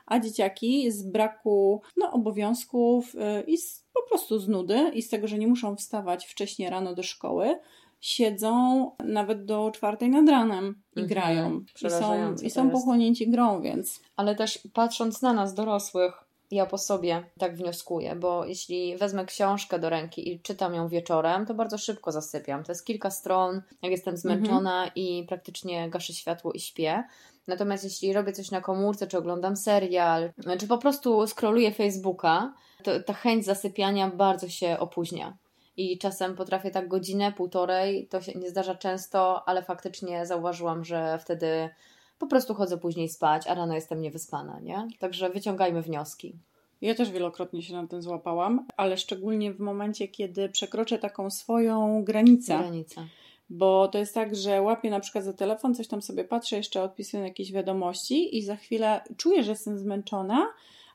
a 0.06 0.20
dzieciaki 0.20 0.92
z 0.92 1.04
braku 1.04 1.82
no, 1.98 2.12
obowiązków 2.12 3.16
i 3.48 3.58
z 3.58 3.90
po 3.94 4.10
prostu 4.10 4.40
z 4.40 4.48
nudy 4.48 4.92
i 4.94 5.02
z 5.02 5.10
tego, 5.10 5.28
że 5.28 5.38
nie 5.38 5.48
muszą 5.48 5.76
wstawać 5.76 6.26
wcześniej 6.26 6.70
rano 6.70 6.96
do 6.96 7.04
szkoły, 7.04 7.60
siedzą 8.02 8.92
nawet 9.04 9.46
do 9.46 9.72
czwartej 9.72 10.10
nad 10.10 10.30
ranem 10.30 10.82
i 10.96 11.00
mhm. 11.00 11.08
grają. 11.08 11.64
I 11.86 11.90
są, 11.90 12.36
i 12.44 12.50
są 12.50 12.70
pochłonięci 12.70 13.30
grą, 13.30 13.62
więc. 13.62 14.02
Ale 14.16 14.36
też 14.36 14.60
patrząc 14.74 15.22
na 15.22 15.34
nas, 15.34 15.54
dorosłych, 15.54 16.30
ja 16.52 16.66
po 16.66 16.78
sobie 16.78 17.24
tak 17.40 17.56
wnioskuję, 17.56 18.16
bo 18.16 18.46
jeśli 18.46 18.98
wezmę 18.98 19.26
książkę 19.26 19.80
do 19.80 19.90
ręki 19.90 20.32
i 20.32 20.40
czytam 20.40 20.74
ją 20.74 20.88
wieczorem, 20.88 21.46
to 21.46 21.54
bardzo 21.54 21.78
szybko 21.78 22.12
zasypiam. 22.12 22.64
To 22.64 22.72
jest 22.72 22.86
kilka 22.86 23.12
stron, 23.12 23.62
jak 23.82 23.92
jestem 23.92 24.18
zmęczona 24.18 24.74
mhm. 24.74 24.92
i 24.96 25.26
praktycznie 25.28 25.90
gaszę 25.90 26.14
światło 26.14 26.52
i 26.52 26.60
śpię. 26.60 27.04
Natomiast 27.50 27.84
jeśli 27.84 28.14
robię 28.14 28.34
coś 28.34 28.52
na 28.52 28.62
komórce, 28.62 29.08
czy 29.08 29.18
oglądam 29.18 29.56
serial, 29.58 30.32
czy 30.60 30.68
po 30.68 30.78
prostu 30.78 31.28
scrolluję 31.28 31.72
Facebooka, 31.72 32.54
to 32.84 33.00
ta 33.04 33.14
chęć 33.14 33.46
zasypiania 33.46 34.08
bardzo 34.10 34.50
się 34.50 34.78
opóźnia. 34.80 35.38
i 35.80 35.98
czasem 35.98 36.36
potrafię 36.36 36.72
tak 36.72 36.88
godzinę, 36.88 37.32
półtorej, 37.32 38.08
to 38.08 38.22
się 38.22 38.40
nie 38.40 38.50
zdarza 38.50 38.76
często, 38.76 39.48
ale 39.48 39.64
faktycznie 39.64 40.26
zauważyłam, 40.26 40.86
że 40.86 41.20
wtedy 41.22 41.70
po 42.18 42.28
prostu 42.28 42.54
chodzę 42.54 42.78
później 42.78 43.10
spać, 43.10 43.48
a 43.48 43.54
rano 43.54 43.76
jestem 43.76 44.02
niewyspana, 44.02 44.60
nie? 44.60 44.88
Także 45.00 45.30
wyciągajmy 45.30 45.82
wnioski. 45.82 46.36
Ja 46.82 46.96
też 46.96 47.12
wielokrotnie 47.12 47.64
się 47.64 47.74
na 47.74 47.88
tym 47.88 48.02
złapałam, 48.02 48.68
ale 48.78 48.98
szczególnie 48.98 49.54
w 49.54 49.60
momencie, 49.60 50.08
kiedy 50.08 50.50
przekroczę 50.50 50.98
taką 50.98 51.30
swoją 51.30 52.04
granicę. 52.04 52.58
Granica. 52.58 53.06
Bo 53.50 53.88
to 53.88 53.98
jest 53.98 54.14
tak, 54.14 54.36
że 54.36 54.62
łapię 54.62 54.90
na 54.90 55.00
przykład 55.00 55.24
za 55.24 55.34
telefon, 55.34 55.76
coś 55.76 55.88
tam 55.88 56.02
sobie 56.02 56.24
patrzę, 56.24 56.58
jeszcze 56.58 56.84
odpisuję 56.84 57.24
jakieś 57.24 57.52
wiadomości 57.52 58.38
i 58.38 58.44
za 58.44 58.56
chwilę 58.56 59.02
czuję, 59.18 59.44
że 59.44 59.52
jestem 59.52 59.78
zmęczona, 59.78 60.48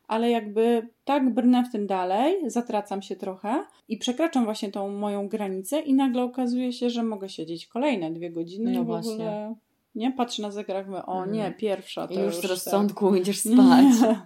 ale 0.09 0.31
jakby 0.31 0.89
tak 1.05 1.35
brnę 1.35 1.65
w 1.65 1.73
tym 1.73 1.87
dalej, 1.87 2.51
zatracam 2.51 3.03
się 3.03 3.17
trochę 3.17 3.65
i 3.89 3.99
przekraczam 3.99 4.45
właśnie 4.45 4.73
tą 4.73 4.89
moją 4.89 5.29
granicę 5.29 5.81
i 5.81 5.95
nagle 5.95 6.23
okazuje 6.23 6.73
się, 6.73 6.91
że 6.91 7.03
mogę 7.03 7.29
siedzieć 7.29 7.67
kolejne 7.67 8.11
dwie 8.11 8.31
godziny 8.31 8.73
no 8.73 8.83
w 8.83 8.87
właśnie. 8.87 9.13
ogóle 9.13 9.55
nie 9.95 10.13
patrzę 10.13 10.43
na 10.43 10.51
zegarek, 10.51 10.87
mówię, 10.87 11.07
o 11.07 11.27
nie, 11.27 11.41
mhm. 11.41 11.55
pierwsza 11.55 12.09
to 12.09 12.15
I 12.15 12.17
już, 12.17 12.37
już 12.37 12.47
z 12.47 12.51
rozsądku 12.51 13.11
tak. 13.11 13.21
idziesz 13.21 13.39
spać. 13.53 14.19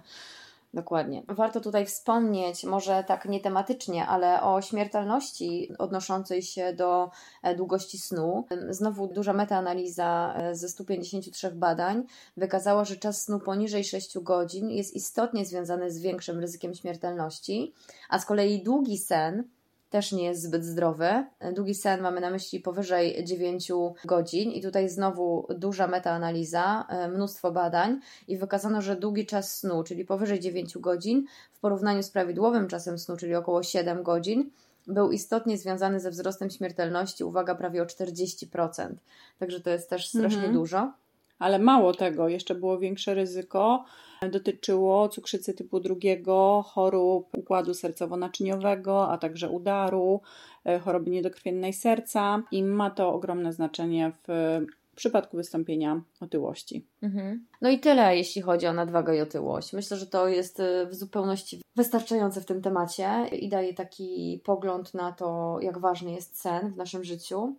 Dokładnie. 0.73 1.23
Warto 1.27 1.61
tutaj 1.61 1.85
wspomnieć, 1.85 2.63
może 2.63 3.03
tak 3.07 3.25
nie 3.25 3.39
tematycznie, 3.39 4.07
ale 4.07 4.41
o 4.41 4.61
śmiertelności 4.61 5.71
odnoszącej 5.77 6.41
się 6.41 6.73
do 6.73 7.09
e, 7.43 7.55
długości 7.55 7.97
snu. 7.97 8.45
Znowu 8.69 9.07
duża 9.07 9.33
metaanaliza 9.33 10.33
e, 10.37 10.55
ze 10.55 10.69
153 10.69 11.51
badań 11.51 12.03
wykazała, 12.37 12.85
że 12.85 12.95
czas 12.95 13.21
snu 13.21 13.39
poniżej 13.39 13.83
6 13.83 14.19
godzin 14.19 14.69
jest 14.69 14.95
istotnie 14.95 15.45
związany 15.45 15.91
z 15.91 16.01
większym 16.01 16.39
ryzykiem 16.39 16.73
śmiertelności, 16.73 17.73
a 18.09 18.19
z 18.19 18.25
kolei 18.25 18.63
długi 18.63 18.97
sen 18.97 19.43
też 19.89 20.11
nie 20.11 20.23
jest 20.23 20.41
zbyt 20.41 20.65
zdrowy. 20.65 21.25
Długi 21.55 21.75
sen 21.75 22.01
mamy 22.01 22.21
na 22.21 22.29
myśli 22.29 22.59
powyżej 22.59 23.25
9 23.25 23.71
godzin 24.05 24.51
i 24.51 24.61
tutaj 24.61 24.89
znowu 24.89 25.47
duża 25.57 25.87
metaanaliza, 25.87 26.85
e, 26.89 27.07
mnóstwo 27.07 27.51
badań 27.51 27.99
i 28.27 28.37
wykazano, 28.37 28.81
że 28.81 28.95
długi 28.95 29.25
czas 29.25 29.57
snu, 29.57 29.83
czyli 29.83 30.05
powyżej 30.05 30.39
9 30.39 30.77
godzin 30.77 31.25
w 31.53 31.59
porównaniu 31.59 32.03
z 32.03 32.09
prawidłowym 32.09 32.67
czasem 32.67 32.99
snu, 32.99 33.17
czyli 33.17 33.35
około 33.35 33.63
7 33.63 34.03
godzin, 34.03 34.51
był 34.87 35.11
istotnie 35.11 35.57
związany 35.57 35.99
ze 35.99 36.11
wzrostem 36.11 36.49
śmiertelności, 36.49 37.23
uwaga, 37.23 37.55
prawie 37.55 37.81
o 37.81 37.85
40%. 37.85 38.93
Także 39.39 39.61
to 39.61 39.69
jest 39.69 39.89
też 39.89 40.09
strasznie 40.09 40.37
mhm. 40.37 40.53
dużo. 40.53 40.93
Ale 41.39 41.59
mało 41.59 41.93
tego, 41.93 42.29
jeszcze 42.29 42.55
było 42.55 42.79
większe 42.79 43.13
ryzyko 43.13 43.85
Dotyczyło 44.27 45.09
cukrzycy 45.09 45.53
typu 45.53 45.79
drugiego, 45.79 46.65
chorób 46.67 47.37
układu 47.37 47.71
sercowo-naczyniowego, 47.71 49.07
a 49.09 49.17
także 49.17 49.49
udaru, 49.49 50.21
e, 50.65 50.79
choroby 50.79 51.11
niedokrwiennej 51.11 51.73
serca 51.73 52.43
i 52.51 52.63
ma 52.63 52.89
to 52.89 53.13
ogromne 53.13 53.53
znaczenie 53.53 54.11
w 54.27 54.59
przypadku 54.95 55.37
wystąpienia 55.37 56.01
otyłości. 56.19 56.85
Mhm. 57.03 57.45
No 57.61 57.69
i 57.69 57.79
tyle, 57.79 58.17
jeśli 58.17 58.41
chodzi 58.41 58.67
o 58.67 58.73
nadwagę 58.73 59.17
i 59.17 59.21
otyłość. 59.21 59.73
Myślę, 59.73 59.97
że 59.97 60.07
to 60.07 60.27
jest 60.27 60.59
e, 60.59 60.85
w 60.85 60.95
zupełności 60.95 61.61
wystarczające 61.75 62.41
w 62.41 62.45
tym 62.45 62.61
temacie 62.61 63.27
i 63.31 63.49
daje 63.49 63.73
taki 63.73 64.41
pogląd 64.43 64.93
na 64.93 65.11
to, 65.11 65.57
jak 65.61 65.77
ważny 65.77 66.11
jest 66.11 66.41
sen 66.41 66.73
w 66.73 66.77
naszym 66.77 67.03
życiu. 67.03 67.55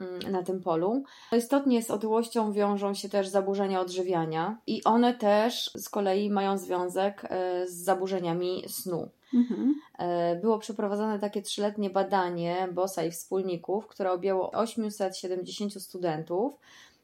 Mm, 0.00 0.32
na 0.32 0.42
tym 0.42 0.60
polu. 0.60 1.02
Istotnie 1.32 1.82
z 1.82 1.90
otyłością 1.90 2.52
wiążą 2.52 2.94
się 2.94 3.08
też 3.08 3.28
zaburzenia 3.28 3.80
odżywiania 3.80 4.58
i 4.66 4.84
one 4.84 5.14
też 5.14 5.70
z 5.74 5.88
kolei 5.88 6.30
mają 6.30 6.58
związek 6.58 7.24
e, 7.24 7.66
z 7.68 7.74
zaburzeniami 7.74 8.64
snu. 8.68 9.08
Mhm. 9.34 9.74
E, 9.98 10.36
było 10.36 10.58
przeprowadzone 10.58 11.18
takie 11.18 11.42
trzyletnie 11.42 11.90
badanie 11.90 12.68
BOSA 12.72 13.04
i 13.04 13.10
wspólników, 13.10 13.86
które 13.86 14.12
objęło 14.12 14.50
870 14.50 15.82
studentów. 15.82 16.54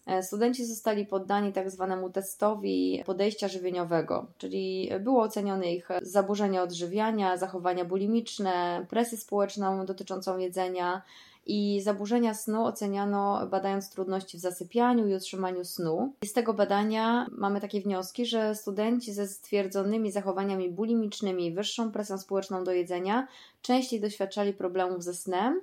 E, 0.06 0.22
studenci 0.22 0.64
zostali 0.64 1.06
poddani 1.06 1.52
tak 1.52 1.70
zwanemu 1.70 2.10
testowi 2.10 3.02
podejścia 3.06 3.48
żywieniowego, 3.48 4.26
czyli 4.38 4.90
było 5.00 5.22
ocenione 5.22 5.72
ich 5.72 5.88
zaburzenia 6.02 6.62
odżywiania, 6.62 7.36
zachowania 7.36 7.84
bulimiczne, 7.84 8.86
presję 8.90 9.18
społeczną 9.18 9.86
dotyczącą 9.86 10.38
jedzenia, 10.38 11.02
i 11.46 11.80
zaburzenia 11.80 12.34
snu 12.34 12.64
oceniano 12.64 13.46
badając 13.46 13.90
trudności 13.90 14.38
w 14.38 14.40
zasypianiu 14.40 15.08
i 15.08 15.14
utrzymaniu 15.14 15.64
snu. 15.64 16.12
I 16.22 16.26
z 16.26 16.32
tego 16.32 16.54
badania 16.54 17.26
mamy 17.30 17.60
takie 17.60 17.80
wnioski, 17.80 18.26
że 18.26 18.54
studenci 18.54 19.12
ze 19.12 19.28
stwierdzonymi 19.28 20.12
zachowaniami 20.12 20.70
bulimicznymi, 20.70 21.52
wyższą 21.52 21.92
presją 21.92 22.18
społeczną 22.18 22.64
do 22.64 22.72
jedzenia 22.72 23.28
częściej 23.62 24.00
doświadczali 24.00 24.52
problemów 24.52 25.02
ze 25.02 25.14
snem. 25.14 25.60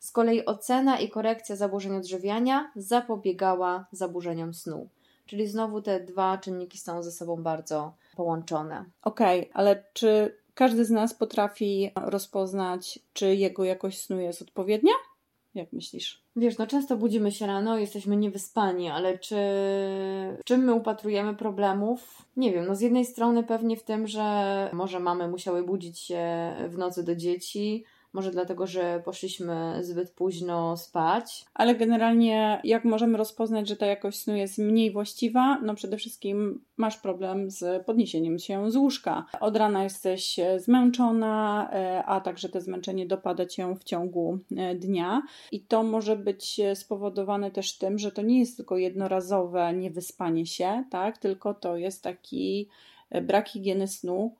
Z 0.00 0.10
kolei 0.10 0.44
ocena 0.44 0.98
i 0.98 1.08
korekcja 1.08 1.56
zaburzeń 1.56 1.96
odżywiania 1.96 2.70
zapobiegała 2.76 3.86
zaburzeniom 3.92 4.54
snu. 4.54 4.88
Czyli 5.26 5.46
znowu 5.46 5.82
te 5.82 6.00
dwa 6.00 6.38
czynniki 6.38 6.78
są 6.78 7.02
ze 7.02 7.12
sobą 7.12 7.42
bardzo 7.42 7.92
połączone. 8.16 8.84
Okej, 9.02 9.40
okay, 9.40 9.52
ale 9.54 9.84
czy 9.92 10.38
każdy 10.54 10.84
z 10.84 10.90
nas 10.90 11.14
potrafi 11.14 11.90
rozpoznać, 11.96 12.98
czy 13.12 13.34
jego 13.34 13.64
jakość 13.64 14.00
snu 14.00 14.20
jest 14.20 14.42
odpowiednia? 14.42 14.92
Jak 15.54 15.72
myślisz? 15.72 16.22
Wiesz, 16.36 16.58
no 16.58 16.66
często 16.66 16.96
budzimy 16.96 17.32
się 17.32 17.46
rano, 17.46 17.78
jesteśmy 17.78 18.16
niewyspani, 18.16 18.88
ale 18.88 19.18
czy 19.18 19.36
czym 20.44 20.64
my 20.64 20.74
upatrujemy 20.74 21.34
problemów? 21.34 22.28
Nie 22.36 22.52
wiem, 22.52 22.66
no 22.66 22.74
z 22.74 22.80
jednej 22.80 23.04
strony 23.04 23.44
pewnie 23.44 23.76
w 23.76 23.82
tym, 23.82 24.06
że 24.06 24.70
może 24.72 25.00
mamy 25.00 25.28
musiały 25.28 25.62
budzić 25.62 25.98
się 25.98 26.52
w 26.68 26.78
nocy 26.78 27.04
do 27.04 27.16
dzieci, 27.16 27.84
może 28.12 28.30
dlatego, 28.30 28.66
że 28.66 29.02
poszliśmy 29.04 29.78
zbyt 29.80 30.10
późno 30.10 30.76
spać. 30.76 31.44
Ale 31.54 31.74
generalnie, 31.74 32.60
jak 32.64 32.84
możemy 32.84 33.18
rozpoznać, 33.18 33.68
że 33.68 33.76
ta 33.76 33.86
jakość 33.86 34.18
snu 34.18 34.36
jest 34.36 34.58
mniej 34.58 34.90
właściwa? 34.90 35.60
No 35.62 35.74
przede 35.74 35.96
wszystkim 35.96 36.64
masz 36.76 36.96
problem 36.96 37.50
z 37.50 37.86
podniesieniem 37.86 38.38
się 38.38 38.70
z 38.70 38.76
łóżka. 38.76 39.26
Od 39.40 39.56
rana 39.56 39.84
jesteś 39.84 40.40
zmęczona, 40.56 41.68
e, 41.72 42.04
a 42.04 42.20
także 42.20 42.48
to 42.48 42.60
zmęczenie 42.60 43.06
dopada 43.06 43.46
cię 43.46 43.74
w 43.74 43.84
ciągu 43.84 44.38
e, 44.56 44.74
dnia. 44.74 45.22
I 45.52 45.60
to 45.60 45.82
może 45.82 46.16
być 46.16 46.60
spowodowane 46.74 47.50
też 47.50 47.78
tym, 47.78 47.98
że 47.98 48.12
to 48.12 48.22
nie 48.22 48.38
jest 48.38 48.56
tylko 48.56 48.76
jednorazowe 48.78 49.72
niewyspanie 49.74 50.46
się, 50.46 50.84
tak? 50.90 51.18
Tylko 51.18 51.54
to 51.54 51.76
jest 51.76 52.02
taki 52.02 52.68
e, 53.10 53.20
brak 53.20 53.48
higieny 53.48 53.88
snu 53.88 54.34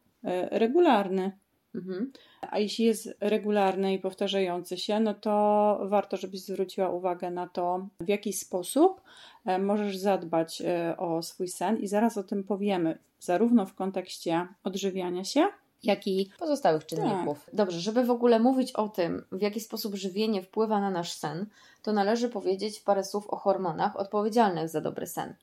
regularny. 0.50 1.32
Mhm. 1.74 2.12
A 2.40 2.58
jeśli 2.58 2.84
jest 2.84 3.08
regularny 3.20 3.94
i 3.94 3.98
powtarzający 3.98 4.76
się, 4.76 5.00
no 5.00 5.14
to 5.14 5.80
warto, 5.84 6.16
żebyś 6.16 6.40
zwróciła 6.40 6.88
uwagę 6.88 7.30
na 7.30 7.48
to, 7.48 7.88
w 8.00 8.08
jaki 8.08 8.32
sposób 8.32 9.00
e, 9.46 9.58
możesz 9.58 9.96
zadbać 9.96 10.62
e, 10.62 10.96
o 10.96 11.22
swój 11.22 11.48
sen, 11.48 11.78
i 11.78 11.88
zaraz 11.88 12.18
o 12.18 12.22
tym 12.22 12.44
powiemy, 12.44 12.98
zarówno 13.20 13.66
w 13.66 13.74
kontekście 13.74 14.46
odżywiania 14.64 15.24
się, 15.24 15.48
jak 15.82 16.06
i 16.06 16.30
pozostałych 16.38 16.86
czynników. 16.86 17.44
Tak. 17.44 17.54
Dobrze, 17.54 17.80
żeby 17.80 18.04
w 18.04 18.10
ogóle 18.10 18.40
mówić 18.40 18.72
o 18.72 18.88
tym, 18.88 19.24
w 19.32 19.42
jaki 19.42 19.60
sposób 19.60 19.94
żywienie 19.94 20.42
wpływa 20.42 20.80
na 20.80 20.90
nasz 20.90 21.12
sen, 21.12 21.46
to 21.82 21.92
należy 21.92 22.28
powiedzieć 22.28 22.80
parę 22.80 23.04
słów 23.04 23.30
o 23.30 23.36
hormonach 23.36 23.96
odpowiedzialnych 23.96 24.68
za 24.68 24.80
dobry 24.80 25.06
sen. 25.06 25.34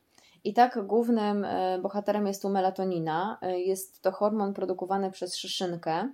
I 0.44 0.54
tak 0.54 0.86
głównym 0.88 1.46
e, 1.46 1.80
bohaterem 1.82 2.28
jest 2.28 2.42
tu 2.42 2.50
melatonina. 2.50 3.38
Jest 3.42 4.02
to 4.02 4.12
hormon 4.12 4.54
produkowany 4.54 5.12
przez 5.12 5.36
szyszynkę, 5.36 6.10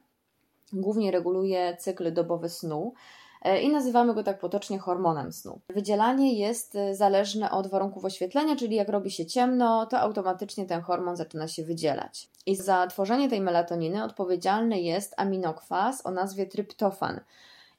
Głównie 0.74 1.12
reguluje 1.12 1.78
cykl 1.80 2.14
dobowy 2.14 2.50
snu 2.50 2.94
e, 3.42 3.62
i 3.62 3.70
nazywamy 3.70 4.14
go 4.14 4.24
tak 4.24 4.40
potocznie 4.40 4.80
hormonem 4.80 5.32
snu. 5.32 5.60
Wydzielanie 5.70 6.40
jest 6.40 6.76
e, 6.76 6.96
zależne 6.96 7.52
od 7.52 7.68
warunków 7.68 8.06
oświetlenia, 8.06 8.56
czyli 8.56 8.76
jak 8.76 8.90
robi 8.90 9.12
się 9.12 9.26
ciemno, 9.26 9.86
to 9.86 10.00
automatycznie 10.00 10.66
ten 10.66 10.82
hormon 10.82 11.16
zaczyna 11.16 11.48
się 11.48 11.64
wydzielać. 11.64 12.30
I 12.46 12.56
za 12.56 12.88
tworzenie 12.88 13.30
tej 13.30 13.42
melatoniny 13.42 14.04
odpowiedzialny 14.04 14.82
jest 14.82 15.14
aminokwas 15.18 16.06
o 16.06 16.12
nazwie 16.12 16.46
tryptofan 16.46 17.20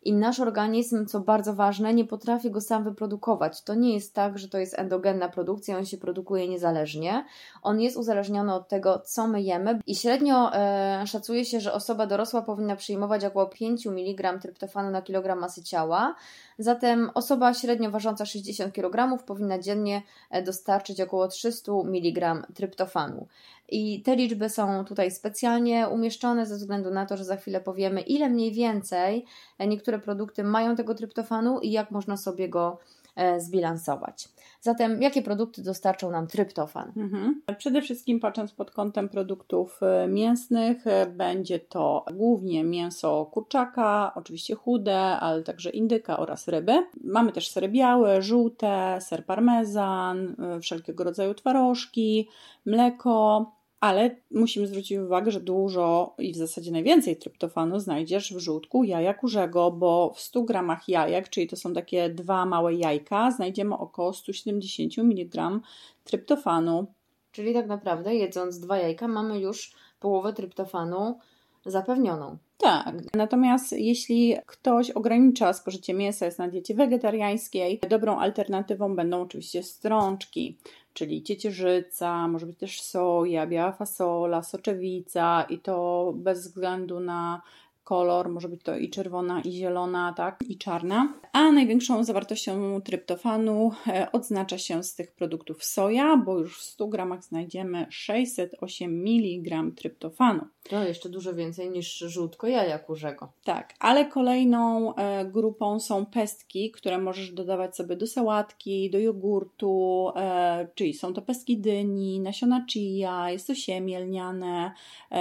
i 0.07 0.13
nasz 0.13 0.41
organizm, 0.41 1.07
co 1.07 1.21
bardzo 1.21 1.55
ważne, 1.55 1.95
nie 1.95 2.05
potrafi 2.05 2.51
go 2.51 2.61
sam 2.61 2.85
wyprodukować. 2.85 3.63
To 3.63 3.75
nie 3.75 3.95
jest 3.95 4.15
tak, 4.15 4.39
że 4.39 4.49
to 4.49 4.59
jest 4.59 4.79
endogenna 4.79 5.29
produkcja, 5.29 5.79
on 5.79 5.87
się 5.87 5.99
produkuje 5.99 6.49
niezależnie. 6.49 7.25
On 7.63 7.81
jest 7.81 7.97
uzależniony 7.97 8.55
od 8.55 8.69
tego, 8.69 8.99
co 8.99 9.27
my 9.27 9.43
jemy 9.43 9.81
i 9.87 9.95
średnio 9.95 10.55
e, 10.55 11.07
szacuje 11.07 11.45
się, 11.45 11.61
że 11.61 11.73
osoba 11.73 12.07
dorosła 12.07 12.43
powinna 12.43 12.77
przyjmować 12.77 13.25
około 13.25 13.47
5 13.47 13.87
mg 13.87 14.39
tryptofanu 14.39 14.91
na 14.91 15.03
kilogram 15.03 15.39
masy 15.39 15.63
ciała. 15.63 16.15
Zatem 16.59 17.11
osoba 17.15 17.55
średnio 17.55 17.91
ważąca 17.91 18.27
60 18.27 18.75
kg 18.75 19.25
powinna 19.25 19.59
dziennie 19.59 20.03
e, 20.31 20.43
dostarczyć 20.43 21.01
około 21.01 21.29
300 21.29 21.73
mg 21.73 22.43
tryptofanu. 22.55 23.27
I 23.69 24.03
te 24.03 24.17
liczby 24.17 24.49
są 24.49 24.85
tutaj 24.85 25.11
specjalnie 25.11 25.89
umieszczone 25.89 26.47
ze 26.47 26.57
względu 26.57 26.91
na 26.91 27.07
to, 27.07 27.17
że 27.17 27.25
za 27.25 27.37
chwilę 27.37 27.61
powiemy, 27.61 28.01
ile 28.01 28.29
mniej 28.29 28.53
więcej 28.53 29.25
niektóre 29.67 29.99
produkty 29.99 30.45
mają 30.45 30.77
tego 30.77 30.95
tryptofanu 30.95 31.61
i 31.61 31.71
jak 31.71 31.91
można 31.91 32.17
sobie 32.17 32.49
go 32.49 32.79
e, 32.79 33.06
zbilansować. 33.39 34.29
Zatem, 34.61 35.03
jakie 35.03 35.23
produkty 35.23 35.63
dostarczą 35.63 36.11
nam 36.11 36.27
tryptofan? 36.27 36.93
Mhm. 36.97 37.43
Przede 37.59 37.83
wszystkim, 37.83 38.21
patrząc 38.21 38.53
pod 38.53 38.71
kątem 38.71 39.09
produktów 39.09 39.81
e, 39.83 40.09
mięsnych, 40.09 40.87
e, 40.87 41.07
będzie 41.07 41.59
to 41.59 42.05
głównie 42.15 42.65
mięso 42.65 43.27
kurczaka, 43.33 44.13
oczywiście 44.15 44.55
chude, 44.55 45.01
ale 45.01 45.43
także 45.43 45.71
indyka 45.71 46.17
oraz 46.17 46.49
ryby. 46.49 46.87
Mamy 47.05 47.33
też 47.33 47.51
sery 47.51 47.69
białe, 47.69 48.23
żółte, 48.23 48.99
ser 49.01 49.27
parmezan, 49.27 50.37
wszelkiego 50.63 51.05
rodzaju 51.05 51.35
twarożki, 51.35 52.29
mleko, 52.67 53.53
ale 53.81 54.17
musimy 54.31 54.67
zwrócić 54.67 54.99
uwagę, 54.99 55.31
że 55.31 55.41
dużo 55.41 56.15
i 56.19 56.33
w 56.33 56.37
zasadzie 56.37 56.73
najwięcej 56.73 57.17
tryptofanu 57.17 57.81
znajdziesz 57.81 58.35
w 58.35 58.39
żółtku 58.39 58.85
jaja 58.85 59.15
kurzego, 59.15 59.71
bo 59.71 60.13
w 60.15 60.21
100 60.21 60.43
gramach 60.43 60.89
jajek, 60.89 61.29
czyli 61.29 61.47
to 61.47 61.57
są 61.57 61.73
takie 61.73 62.09
dwa 62.11 62.47
małe 62.47 62.75
jajka, 62.75 63.31
znajdziemy 63.31 63.79
około 63.79 64.13
170 64.13 64.99
mg 64.99 65.61
tryptofanu. 66.05 66.87
Czyli 67.33 67.55
tak 67.55 67.67
naprawdę 67.67 68.15
jedząc 68.15 68.61
dwa 68.61 68.79
jajka 68.79 69.09
mamy 69.09 69.41
już 69.41 69.75
połowę 70.01 70.33
tryptofanu 70.33 71.19
zapewnioną. 71.67 72.37
Tak, 72.59 72.95
natomiast 73.15 73.73
jeśli 73.73 74.37
ktoś 74.47 74.91
ogranicza 74.91 75.53
spożycie 75.53 75.95
mięsa, 75.95 76.27
jest 76.27 76.39
na 76.39 76.49
diecie 76.49 76.75
wegetariańskiej, 76.75 77.81
dobrą 77.89 78.19
alternatywą 78.19 78.97
będą 78.97 79.21
oczywiście 79.21 79.63
strączki 79.63 80.59
czyli 80.97 81.23
ciecierzyca, 81.23 82.29
może 82.29 82.47
być 82.47 82.59
też 82.59 82.81
soja, 82.81 83.47
biała 83.47 83.73
fasola, 83.73 84.43
soczewica 84.43 85.43
i 85.43 85.59
to 85.59 86.13
bez 86.17 86.41
względu 86.41 87.01
na 87.01 87.43
kolor, 87.87 88.29
może 88.29 88.49
być 88.49 88.63
to 88.63 88.77
i 88.77 88.91
czerwona, 88.91 89.41
i 89.41 89.53
zielona, 89.53 90.15
tak, 90.17 90.39
i 90.49 90.59
czarna. 90.59 91.15
A 91.33 91.53
największą 91.53 92.05
zawartością 92.05 92.81
tryptofanu 92.81 93.71
e, 93.87 94.13
odznacza 94.13 94.59
się 94.59 94.83
z 94.83 94.95
tych 94.95 95.13
produktów 95.13 95.65
soja, 95.65 96.17
bo 96.17 96.39
już 96.39 96.59
w 96.59 96.63
100 96.63 96.87
gramach 96.87 97.25
znajdziemy 97.25 97.87
608 97.91 99.05
mg 99.07 99.63
tryptofanu. 99.77 100.47
To 100.69 100.85
jeszcze 100.85 101.09
dużo 101.09 101.35
więcej 101.35 101.71
niż 101.71 101.99
żółtko 101.99 102.47
jaja 102.47 102.79
kurzego. 102.79 103.33
Tak, 103.45 103.75
ale 103.81 104.05
kolejną 104.05 104.95
e, 104.95 105.25
grupą 105.25 105.81
są 105.81 106.07
pestki, 106.07 106.71
które 106.71 106.99
możesz 106.99 107.33
dodawać 107.33 107.77
sobie 107.77 107.97
do 107.97 108.07
sałatki, 108.07 108.91
do 108.91 108.99
jogurtu, 108.99 110.09
e, 110.17 110.69
czyli 110.75 110.95
są 110.95 111.15
to 111.15 111.23
pestki 111.23 111.59
dyni, 111.59 112.21
nasiona 112.21 112.65
chia, 112.69 113.31
jest 113.31 113.47
to 113.47 113.55
siemię 113.55 114.01
lniane, 114.01 114.73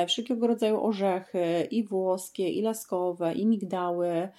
wszelkiego 0.07 0.48
rodzaju 0.48 0.86
orzechy 0.86 1.67
i 1.72 1.84
włoskie, 1.84 2.54
i 2.57 2.62
laskowe, 2.62 3.33
i 3.33 3.45
migdały, 3.45 4.29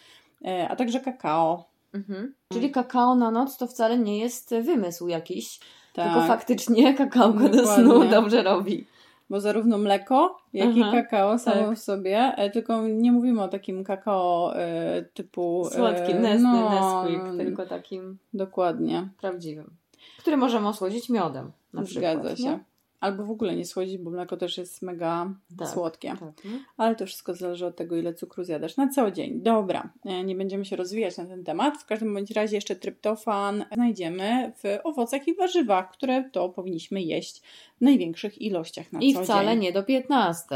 e, 0.44 0.68
a 0.68 0.76
także 0.76 1.00
kakao. 1.00 1.64
Mhm. 1.94 2.34
Czyli 2.52 2.70
kakao 2.70 3.14
na 3.14 3.30
noc 3.30 3.56
to 3.56 3.66
wcale 3.66 3.98
nie 3.98 4.18
jest 4.18 4.54
wymysł 4.62 5.08
jakiś, 5.08 5.60
tak. 5.92 6.06
tylko 6.06 6.26
faktycznie 6.26 6.94
kakao 6.94 7.32
do 7.32 7.66
snu 7.66 8.04
dobrze 8.10 8.42
robi. 8.42 8.86
Bo 9.30 9.40
zarówno 9.40 9.78
mleko, 9.78 10.38
jak 10.52 10.68
Aha, 10.68 10.88
i 10.88 10.92
kakao 10.92 11.38
samo 11.38 11.68
tak. 11.68 11.76
w 11.76 11.82
sobie, 11.82 12.18
e, 12.36 12.50
tylko 12.50 12.88
nie 12.88 13.12
mówimy 13.12 13.42
o 13.42 13.48
takim 13.48 13.84
kakao 13.84 14.56
e, 14.56 15.02
typu... 15.02 15.68
Słodki, 15.72 16.12
e, 16.12 16.20
Nestle, 16.20 16.52
no, 16.52 16.70
Nesquik, 17.04 17.36
tylko 17.36 17.66
takim... 17.66 18.18
Dokładnie. 18.34 19.08
Prawdziwym. 19.20 19.70
Który 20.18 20.36
możemy 20.36 20.68
osłodzić 20.68 21.08
miodem 21.08 21.52
na 21.72 21.82
przykład. 21.82 22.12
Zgadza 22.12 22.36
się. 22.36 22.42
Nie? 22.42 22.64
Albo 23.00 23.24
w 23.24 23.30
ogóle 23.30 23.56
nie 23.56 23.64
słodzić, 23.64 23.98
bo 23.98 24.10
mleko 24.10 24.36
też 24.36 24.58
jest 24.58 24.82
mega 24.82 25.34
tak, 25.58 25.68
słodkie. 25.68 26.08
Tak, 26.08 26.44
no. 26.44 26.58
Ale 26.76 26.94
to 26.94 27.06
wszystko 27.06 27.34
zależy 27.34 27.66
od 27.66 27.76
tego, 27.76 27.96
ile 27.96 28.14
cukru 28.14 28.44
zjadasz 28.44 28.76
na 28.76 28.88
co 28.88 29.10
dzień. 29.10 29.40
Dobra, 29.40 29.92
e, 30.04 30.24
nie 30.24 30.34
będziemy 30.34 30.64
się 30.64 30.76
rozwijać 30.76 31.16
na 31.16 31.26
ten 31.26 31.44
temat. 31.44 31.82
W 31.82 31.86
każdym 31.86 32.14
bądź 32.14 32.30
razie 32.30 32.56
jeszcze 32.56 32.76
tryptofan 32.76 33.64
znajdziemy 33.72 34.52
w 34.56 34.78
owocach 34.84 35.28
i 35.28 35.34
warzywach, 35.34 35.90
które 35.90 36.30
to 36.30 36.48
powinniśmy 36.48 37.02
jeść 37.02 37.42
w 37.76 37.80
największych 37.80 38.42
ilościach 38.42 38.92
na 38.92 39.00
I 39.00 39.12
co 39.12 39.14
dzień. 39.14 39.22
I 39.22 39.24
wcale 39.24 39.56
nie 39.56 39.72
do 39.72 39.82
15. 39.82 40.46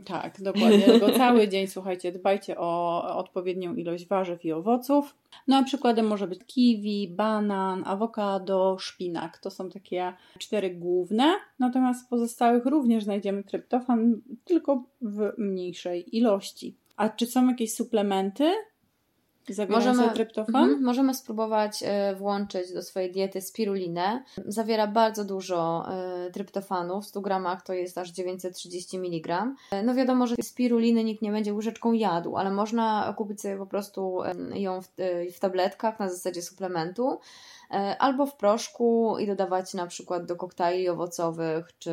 Tak, 0.00 0.42
dokładnie. 0.42 0.78
Tylko 0.78 1.12
cały 1.12 1.48
dzień, 1.48 1.66
słuchajcie, 1.66 2.12
dbajcie 2.12 2.58
o 2.58 3.02
odpowiednią 3.16 3.74
ilość 3.74 4.06
warzyw 4.06 4.44
i 4.44 4.52
owoców. 4.52 5.16
No 5.48 5.56
a 5.56 5.62
przykładem 5.62 6.06
może 6.06 6.26
być 6.26 6.40
kiwi, 6.46 7.08
banan, 7.08 7.82
awokado, 7.86 8.76
szpinak. 8.78 9.38
To 9.38 9.50
są 9.50 9.70
takie 9.70 10.12
cztery 10.38 10.70
główne. 10.70 11.34
Natomiast 11.58 12.06
w 12.06 12.08
pozostałych 12.08 12.66
również 12.66 13.04
znajdziemy 13.04 13.44
tryptofan, 13.44 14.20
tylko 14.44 14.82
w 15.02 15.32
mniejszej 15.38 16.16
ilości. 16.16 16.76
A 16.96 17.08
czy 17.08 17.26
są 17.26 17.48
jakieś 17.48 17.74
suplementy? 17.74 18.52
Możemy, 19.68 20.10
tryptofan? 20.10 20.64
Mm, 20.64 20.82
możemy 20.82 21.14
spróbować 21.14 21.82
y, 21.82 22.16
włączyć 22.16 22.72
do 22.72 22.82
swojej 22.82 23.12
diety 23.12 23.40
spirulinę. 23.40 24.24
Zawiera 24.46 24.86
bardzo 24.86 25.24
dużo 25.24 25.86
y, 26.28 26.32
tryptofanu, 26.32 27.02
w 27.02 27.06
100 27.06 27.20
gramach 27.20 27.62
to 27.62 27.72
jest 27.72 27.98
aż 27.98 28.10
930 28.10 28.96
mg. 28.96 29.54
Y, 29.72 29.82
no 29.82 29.94
wiadomo, 29.94 30.26
że 30.26 30.34
spiruliny 30.42 31.04
nikt 31.04 31.22
nie 31.22 31.32
będzie 31.32 31.54
łyżeczką 31.54 31.92
jadł, 31.92 32.36
ale 32.36 32.50
można 32.50 33.14
kupić 33.16 33.40
sobie 33.40 33.56
po 33.56 33.66
prostu 33.66 34.18
ją 34.54 34.82
w, 34.82 34.88
w 35.34 35.40
tabletkach 35.40 35.98
na 35.98 36.08
zasadzie 36.08 36.42
suplementu 36.42 37.18
albo 37.98 38.26
w 38.26 38.36
proszku 38.36 39.16
i 39.18 39.26
dodawać 39.26 39.74
na 39.74 39.86
przykład 39.86 40.26
do 40.26 40.36
koktajli 40.36 40.88
owocowych 40.88 41.68
czy 41.78 41.92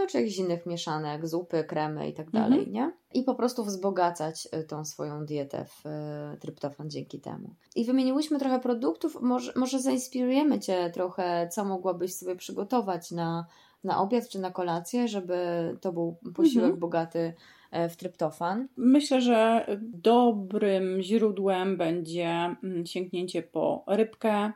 no 0.00 0.06
czy 0.06 0.18
jakichś 0.18 0.38
innych 0.38 0.66
mieszanek, 0.66 1.26
zupy, 1.26 1.64
kremy 1.64 2.08
i 2.08 2.12
tak 2.12 2.26
mhm. 2.26 2.44
dalej, 2.44 2.70
nie? 2.70 2.92
I 3.14 3.22
po 3.22 3.34
prostu 3.34 3.64
wzbogacać 3.64 4.48
y, 4.54 4.64
tą 4.64 4.84
swoją 4.84 5.26
dietę 5.26 5.64
w 5.64 5.86
y, 5.86 6.38
tryptofan 6.40 6.90
dzięki 6.90 7.20
temu. 7.20 7.54
I 7.76 7.84
wymieniłyśmy 7.84 8.38
trochę 8.38 8.60
produktów, 8.60 9.18
może, 9.20 9.52
może 9.56 9.80
zainspirujemy 9.80 10.60
Cię 10.60 10.90
trochę, 10.94 11.48
co 11.52 11.64
mogłabyś 11.64 12.14
sobie 12.14 12.36
przygotować 12.36 13.10
na, 13.10 13.46
na 13.84 14.02
obiad 14.02 14.28
czy 14.28 14.38
na 14.38 14.50
kolację, 14.50 15.08
żeby 15.08 15.36
to 15.80 15.92
był 15.92 16.16
posiłek 16.34 16.64
mhm. 16.64 16.80
bogaty 16.80 17.34
e, 17.70 17.88
w 17.88 17.96
tryptofan. 17.96 18.68
Myślę, 18.76 19.20
że 19.20 19.66
dobrym 19.80 21.02
źródłem 21.02 21.76
będzie 21.76 22.56
mm, 22.64 22.86
sięgnięcie 22.86 23.42
po 23.42 23.84
rybkę, 23.86 24.52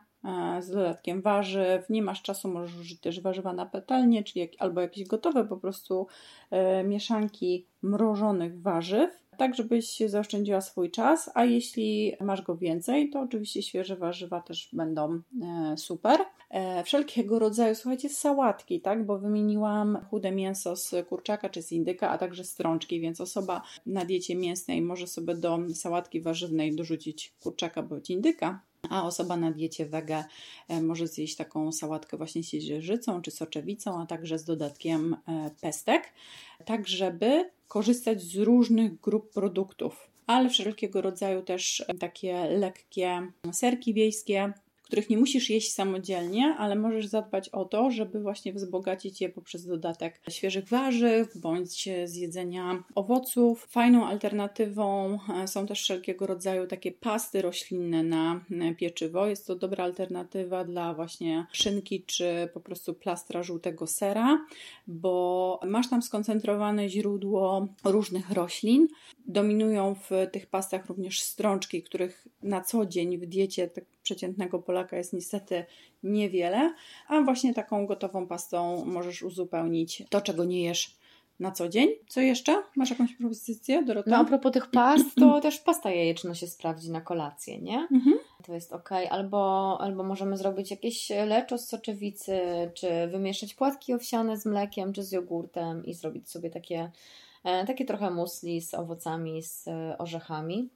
z 0.60 0.70
dodatkiem 0.70 1.22
warzyw. 1.22 1.90
Nie 1.90 2.02
masz 2.02 2.22
czasu, 2.22 2.48
możesz 2.48 2.76
użyć 2.76 3.00
też 3.00 3.20
warzywa 3.20 3.52
na 3.52 3.66
petelnie, 3.66 4.24
czyli 4.24 4.40
jak, 4.40 4.50
albo 4.58 4.80
jakieś 4.80 5.06
gotowe 5.06 5.44
po 5.44 5.56
prostu 5.56 6.06
e, 6.50 6.84
mieszanki 6.84 7.66
mrożonych 7.82 8.62
warzyw, 8.62 9.10
tak 9.36 9.54
żebyś 9.54 9.98
zaoszczędziła 10.06 10.60
swój 10.60 10.90
czas, 10.90 11.30
a 11.34 11.44
jeśli 11.44 12.12
masz 12.20 12.42
go 12.42 12.56
więcej, 12.56 13.10
to 13.10 13.20
oczywiście 13.20 13.62
świeże 13.62 13.96
warzywa 13.96 14.40
też 14.40 14.68
będą 14.72 15.20
e, 15.42 15.76
super. 15.76 16.20
E, 16.50 16.84
wszelkiego 16.84 17.38
rodzaju, 17.38 17.74
słuchajcie, 17.74 18.08
sałatki, 18.08 18.80
tak, 18.80 19.06
bo 19.06 19.18
wymieniłam 19.18 19.98
chude 20.10 20.32
mięso 20.32 20.76
z 20.76 21.08
kurczaka 21.08 21.48
czy 21.48 21.62
z 21.62 21.72
indyka, 21.72 22.10
a 22.10 22.18
także 22.18 22.44
strączki, 22.44 23.00
więc 23.00 23.20
osoba 23.20 23.62
na 23.86 24.04
diecie 24.04 24.36
mięsnej 24.36 24.82
może 24.82 25.06
sobie 25.06 25.34
do 25.34 25.58
sałatki 25.74 26.20
warzywnej 26.20 26.76
dorzucić 26.76 27.34
kurczaka 27.42 27.82
bądź 27.82 28.10
indyka, 28.10 28.60
a 28.90 29.06
osoba 29.06 29.36
na 29.36 29.50
diecie 29.50 29.86
wege 29.86 30.24
e, 30.68 30.82
może 30.82 31.06
zjeść 31.06 31.36
taką 31.36 31.72
sałatkę 31.72 32.16
właśnie 32.16 32.42
z 32.42 32.48
ciecierzycą 32.48 33.22
czy 33.22 33.30
soczewicą, 33.30 34.00
a 34.00 34.06
także 34.06 34.38
z 34.38 34.44
dodatkiem 34.44 35.16
e, 35.28 35.50
pestek, 35.60 36.12
tak 36.64 36.88
żeby 36.88 37.50
korzystać 37.68 38.22
z 38.22 38.36
różnych 38.36 39.00
grup 39.00 39.32
produktów, 39.32 40.10
ale 40.26 40.50
wszelkiego 40.50 41.00
rodzaju 41.00 41.42
też 41.42 41.84
takie 42.00 42.44
lekkie 42.44 43.32
serki 43.52 43.94
wiejskie, 43.94 44.52
których 44.84 45.10
nie 45.10 45.18
musisz 45.18 45.50
jeść 45.50 45.72
samodzielnie, 45.72 46.54
ale 46.58 46.76
możesz 46.76 47.06
zadbać 47.06 47.48
o 47.48 47.64
to, 47.64 47.90
żeby 47.90 48.20
właśnie 48.20 48.52
wzbogacić 48.52 49.20
je 49.20 49.28
poprzez 49.28 49.66
dodatek 49.66 50.20
świeżych 50.30 50.68
warzyw 50.68 51.38
bądź 51.38 51.88
z 52.04 52.16
jedzenia 52.16 52.82
owoców. 52.94 53.66
Fajną 53.70 54.06
alternatywą 54.06 55.18
e, 55.42 55.48
są 55.48 55.66
też 55.66 55.82
wszelkiego 55.82 56.26
rodzaju 56.26 56.66
takie 56.66 56.92
pasty 56.92 57.42
roślinne 57.42 58.02
na 58.02 58.40
pieczywo. 58.78 59.26
Jest 59.26 59.46
to 59.46 59.56
dobra 59.56 59.84
alternatywa 59.84 60.64
dla 60.64 60.94
właśnie 60.94 61.46
szynki 61.52 62.02
czy 62.06 62.48
po 62.54 62.60
prostu 62.60 62.94
plastra 62.94 63.42
żółtego 63.42 63.86
sera, 63.86 64.46
bo 64.86 65.60
masz 65.66 65.90
tam 65.90 66.02
skoncentrowane 66.02 66.88
źródło 66.88 67.68
różnych 67.84 68.30
roślin. 68.30 68.88
Dominują 69.26 69.94
w 69.94 70.10
tych 70.32 70.46
pastach 70.46 70.86
również 70.86 71.20
strączki, 71.20 71.82
których 71.82 72.28
na 72.42 72.60
co 72.60 72.86
dzień 72.86 73.18
w 73.18 73.26
diecie 73.26 73.68
tak 73.68 73.84
przeciętnego 74.02 74.58
Polaka 74.58 74.73
jest 74.92 75.12
niestety 75.12 75.64
niewiele, 76.02 76.74
a 77.08 77.20
właśnie 77.20 77.54
taką 77.54 77.86
gotową 77.86 78.26
pastą 78.26 78.84
możesz 78.84 79.22
uzupełnić 79.22 80.02
to, 80.10 80.20
czego 80.20 80.44
nie 80.44 80.62
jesz 80.62 80.96
na 81.40 81.50
co 81.50 81.68
dzień. 81.68 81.88
Co 82.08 82.20
jeszcze? 82.20 82.62
Masz 82.76 82.90
jakąś 82.90 83.16
propozycję, 83.16 83.82
Dorota? 83.82 84.10
No 84.10 84.16
a 84.16 84.24
propos 84.24 84.52
tych 84.52 84.70
past, 84.70 85.14
to 85.14 85.40
też 85.40 85.58
pasta 85.58 85.90
jajeczna 85.90 86.34
się 86.34 86.46
sprawdzi 86.46 86.90
na 86.90 87.00
kolację, 87.00 87.58
nie? 87.58 87.88
Mhm. 87.92 88.18
To 88.46 88.54
jest 88.54 88.72
ok. 88.72 88.90
Albo, 89.10 89.76
albo 89.80 90.04
możemy 90.04 90.36
zrobić 90.36 90.70
jakieś 90.70 91.10
leczo 91.26 91.58
z 91.58 91.68
soczewicy, 91.68 92.40
czy 92.74 92.88
wymieszać 93.08 93.54
płatki 93.54 93.94
owsiane 93.94 94.36
z 94.36 94.46
mlekiem, 94.46 94.92
czy 94.92 95.02
z 95.02 95.12
jogurtem 95.12 95.84
i 95.84 95.94
zrobić 95.94 96.30
sobie 96.30 96.50
takie, 96.50 96.90
e, 97.44 97.66
takie 97.66 97.84
trochę 97.84 98.10
musli 98.10 98.60
z 98.60 98.74
owocami, 98.74 99.42
z 99.42 99.68
orzechami. 99.98 100.68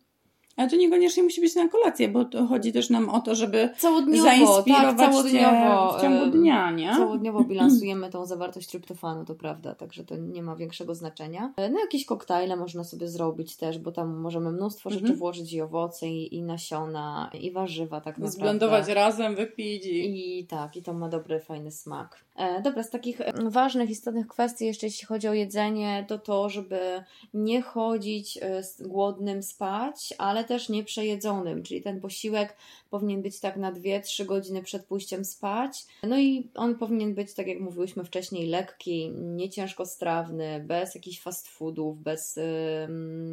Ale 0.58 0.70
to 0.70 0.76
niekoniecznie 0.76 1.22
musi 1.22 1.40
być 1.40 1.54
na 1.54 1.68
kolację, 1.68 2.08
bo 2.08 2.24
to 2.24 2.46
chodzi 2.46 2.72
też 2.72 2.90
nam 2.90 3.08
o 3.08 3.20
to, 3.20 3.34
żeby 3.34 3.70
całodniowo, 3.76 4.22
zainspirować 4.22 4.96
tak, 4.96 5.10
całodniowo, 5.12 5.98
w 5.98 6.02
ciągu 6.02 6.26
dnia, 6.26 6.70
nie? 6.70 6.92
Całodniowo 6.96 7.44
bilansujemy 7.50 8.10
tą 8.10 8.26
zawartość 8.26 8.68
tryptofanu, 8.68 9.24
to 9.24 9.34
prawda, 9.34 9.74
także 9.74 10.04
to 10.04 10.16
nie 10.16 10.42
ma 10.42 10.56
większego 10.56 10.94
znaczenia. 10.94 11.52
No 11.56 11.80
jakieś 11.80 12.04
koktajle 12.04 12.56
można 12.56 12.84
sobie 12.84 13.08
zrobić 13.08 13.56
też, 13.56 13.78
bo 13.78 13.92
tam 13.92 14.16
możemy 14.16 14.52
mnóstwo 14.52 14.90
rzeczy 14.90 15.02
Mhm. 15.02 15.18
włożyć 15.18 15.52
i 15.52 15.60
owoce, 15.60 16.08
i, 16.08 16.36
i 16.36 16.42
nasiona, 16.42 17.30
i 17.40 17.50
warzywa 17.50 18.00
tak 18.00 18.18
naprawdę. 18.18 18.30
Zblendować 18.30 18.88
razem, 18.88 19.34
wypić 19.36 19.86
i... 19.86 20.38
I 20.38 20.46
tak, 20.46 20.76
i 20.76 20.82
to 20.82 20.92
ma 20.94 21.08
dobry, 21.08 21.40
fajny 21.40 21.70
smak. 21.70 22.24
E, 22.38 22.62
dobra, 22.62 22.82
z 22.82 22.90
takich 22.90 23.20
ważnych, 23.44 23.90
istotnych 23.90 24.26
kwestii 24.26 24.66
jeszcze 24.66 24.86
jeśli 24.86 25.06
chodzi 25.06 25.28
o 25.28 25.34
jedzenie, 25.34 26.04
to 26.08 26.18
to, 26.18 26.48
żeby 26.48 27.04
nie 27.34 27.62
chodzić 27.62 28.38
e, 28.42 28.62
głodnym 28.80 29.42
spać, 29.42 30.14
ale 30.18 30.44
też 30.44 30.68
nie 30.68 30.84
przejedzonym, 30.84 31.62
czyli 31.62 31.82
ten 31.82 32.00
posiłek 32.00 32.56
powinien 32.90 33.22
być 33.22 33.40
tak 33.40 33.56
na 33.56 33.72
2-3 33.72 34.24
godziny 34.24 34.62
przed 34.62 34.84
pójściem 34.84 35.24
spać. 35.24 35.86
No 36.02 36.18
i 36.18 36.50
on 36.54 36.74
powinien 36.74 37.14
być, 37.14 37.34
tak 37.34 37.46
jak 37.46 37.60
mówiłyśmy 37.60 38.04
wcześniej, 38.04 38.46
lekki, 38.46 39.10
nie 39.14 39.50
ciężkostrawny, 39.50 40.64
bez 40.66 40.94
jakichś 40.94 41.20
fast 41.20 41.48
foodów, 41.48 42.02
bez, 42.02 42.38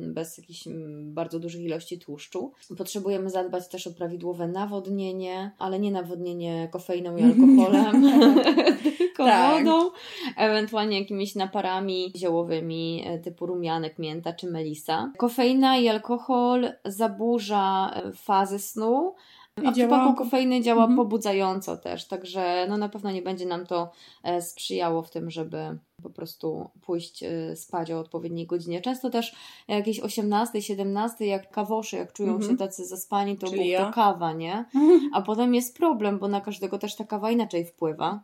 bez 0.08 0.38
jakichś 0.38 0.64
bardzo 1.04 1.40
dużych 1.40 1.62
ilości 1.62 2.00
tłuszczu. 2.00 2.52
Potrzebujemy 2.78 3.30
zadbać 3.30 3.68
też 3.68 3.88
o 3.88 3.92
prawidłowe 3.92 4.48
nawodnienie, 4.48 5.52
ale 5.60 5.80
nie 5.80 5.92
nawodnienie 5.92 6.70
kofeiną 6.72 7.18
i 7.18 7.24
alkoholem, 7.32 8.04
tylko 8.98 9.26
Tak. 9.26 9.66
wodą, 9.66 9.90
ewentualnie 10.38 11.00
jakimiś 11.00 11.36
naparami 11.36 12.12
ziołowymi 12.16 13.04
e, 13.06 13.20
typu 13.20 13.46
rumianek, 13.46 14.00
mięta 14.00 14.34
czy 14.34 14.48
melisa. 14.48 15.12
Kofeina 15.18 15.78
i 15.78 15.88
alkohol 15.88 16.72
zaburza 16.86 17.92
e, 17.96 18.12
fazy 18.14 18.60
snu, 18.60 19.16
a 19.64 19.72
w 19.72 19.76
działa- 19.76 19.76
przypadku 19.76 20.24
kofeiny 20.24 20.62
działa 20.62 20.82
Mhm. 20.84 20.98
pobudzająco 20.98 21.78
też, 21.78 22.08
także 22.08 22.66
no 22.70 22.78
na 22.78 22.90
pewno 22.90 23.12
nie 23.12 23.22
będzie 23.22 23.46
nam 23.46 23.66
to 23.66 23.92
e, 24.24 24.42
sprzyjało 24.42 25.02
w 25.02 25.10
tym, 25.10 25.32
żeby 25.32 25.78
po 26.04 26.10
prostu 26.10 26.70
pójść 26.82 27.24
e, 27.24 27.56
spać 27.56 27.92
o 27.92 28.00
odpowiedniej 28.00 28.48
godzinie. 28.48 28.82
Często 28.82 29.10
też 29.10 29.36
jakieś 29.68 30.00
18, 30.00 30.62
17, 30.62 31.26
jak 31.26 31.52
kawosze, 31.52 31.98
jak 31.98 32.14
czują 32.14 32.32
Mhm. 32.34 32.52
się 32.52 32.58
tacy 32.58 32.86
zaspani, 32.86 33.38
to 33.38 33.48
Czyli 33.48 33.68
ja. 33.70 33.86
to 33.86 33.92
kawa, 33.94 34.34
nie? 34.34 34.66
A 35.14 35.22
potem 35.22 35.56
jest 35.56 35.78
problem, 35.78 36.20
bo 36.20 36.28
na 36.28 36.42
każdego 36.42 36.78
też 36.78 36.96
ta 36.96 37.04
kawa 37.04 37.32
inaczej 37.32 37.66
wpływa. 37.66 38.20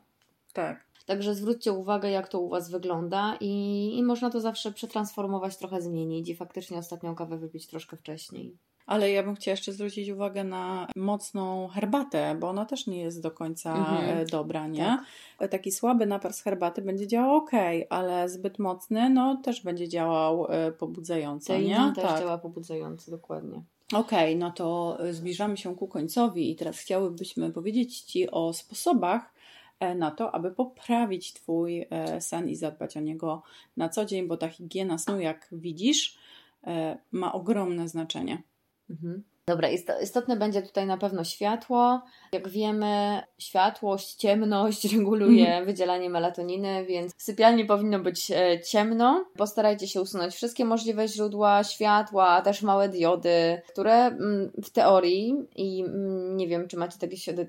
Tak. 0.53 0.85
Także 1.05 1.35
zwróćcie 1.35 1.71
uwagę, 1.73 2.09
jak 2.11 2.27
to 2.27 2.39
u 2.39 2.49
Was 2.49 2.69
wygląda 2.71 3.37
i, 3.39 3.91
i 3.97 4.03
można 4.03 4.29
to 4.29 4.39
zawsze 4.41 4.71
przetransformować, 4.71 5.57
trochę 5.57 5.81
zmienić 5.81 6.29
i 6.29 6.35
faktycznie 6.35 6.77
ostatnią 6.77 7.15
kawę 7.15 7.37
wypić 7.37 7.67
troszkę 7.67 7.97
wcześniej. 7.97 8.57
Ale 8.85 9.11
ja 9.11 9.23
bym 9.23 9.35
chciała 9.35 9.53
jeszcze 9.53 9.73
zwrócić 9.73 10.09
uwagę 10.09 10.43
na 10.43 10.87
mocną 10.95 11.67
herbatę, 11.67 12.35
bo 12.39 12.49
ona 12.49 12.65
też 12.65 12.87
nie 12.87 13.01
jest 13.01 13.21
do 13.21 13.31
końca 13.31 13.75
Mhm. 13.77 14.17
e, 14.17 14.25
dobra, 14.25 14.67
nie? 14.67 14.79
Tak. 14.85 15.01
E, 15.39 15.47
Taki 15.47 15.71
słaby 15.71 16.05
napar 16.05 16.33
z 16.33 16.41
herbaty 16.41 16.81
będzie 16.81 17.07
działał 17.07 17.35
ok, 17.35 17.51
ale 17.89 18.29
zbyt 18.29 18.59
mocny, 18.59 19.09
no 19.09 19.35
też 19.35 19.63
będzie 19.63 19.87
działał 19.89 20.47
e, 20.49 20.71
pobudzająco, 20.71 21.53
nie? 21.53 21.59
Teina 21.59 21.91
też 21.95 22.03
tak. 22.03 22.19
działa 22.19 22.37
pobudzająco, 22.37 23.11
dokładnie. 23.11 23.61
Okej, 23.93 24.35
no 24.35 24.51
to 24.51 24.97
zbliżamy 25.11 25.57
się 25.57 25.75
ku 25.75 25.87
końcowi 25.87 26.51
i 26.51 26.55
teraz 26.55 26.79
chciałybyśmy 26.79 27.51
powiedzieć 27.51 28.01
Ci 28.01 28.31
o 28.31 28.53
sposobach 28.53 29.33
na 29.95 30.11
to, 30.11 30.35
aby 30.35 30.51
poprawić 30.51 31.33
Twój 31.33 31.85
sen 32.19 32.49
i 32.49 32.55
zadbać 32.55 32.97
o 32.97 32.99
niego 32.99 33.43
na 33.77 33.89
co 33.89 34.05
dzień, 34.05 34.27
bo 34.27 34.37
ta 34.37 34.47
higiena 34.49 34.97
snu, 34.97 35.19
jak 35.19 35.47
widzisz, 35.51 36.17
ma 37.11 37.33
ogromne 37.33 37.87
znaczenie. 37.87 38.41
Mhm. 38.91 39.30
Dobra, 39.51 39.69
ist- 39.69 40.01
istotne 40.03 40.35
będzie 40.35 40.61
tutaj 40.61 40.85
na 40.85 40.97
pewno 40.97 41.23
światło. 41.23 42.01
Jak 42.31 42.49
wiemy, 42.49 43.21
światłość, 43.37 44.15
ciemność 44.15 44.83
reguluje 44.93 45.45
Mhm. 45.45 45.65
wydzielanie 45.65 46.09
melatoniny, 46.09 46.85
więc 46.85 47.15
w 47.15 47.21
sypialni 47.21 47.65
powinno 47.65 47.99
być 47.99 48.31
e, 48.31 48.59
ciemno. 48.61 49.25
Postarajcie 49.37 49.87
się 49.87 50.01
usunąć 50.01 50.33
wszystkie 50.33 50.65
możliwe 50.65 51.07
źródła 51.07 51.63
światła, 51.63 52.27
a 52.27 52.41
też 52.41 52.61
małe 52.61 52.89
diody, 52.89 53.61
które 53.71 53.93
mm, 54.05 54.51
w 54.63 54.69
teorii 54.69 55.35
i 55.55 55.81
mm, 55.83 56.37
nie 56.37 56.47
wiem, 56.47 56.67
czy 56.67 56.77
macie 56.77 56.97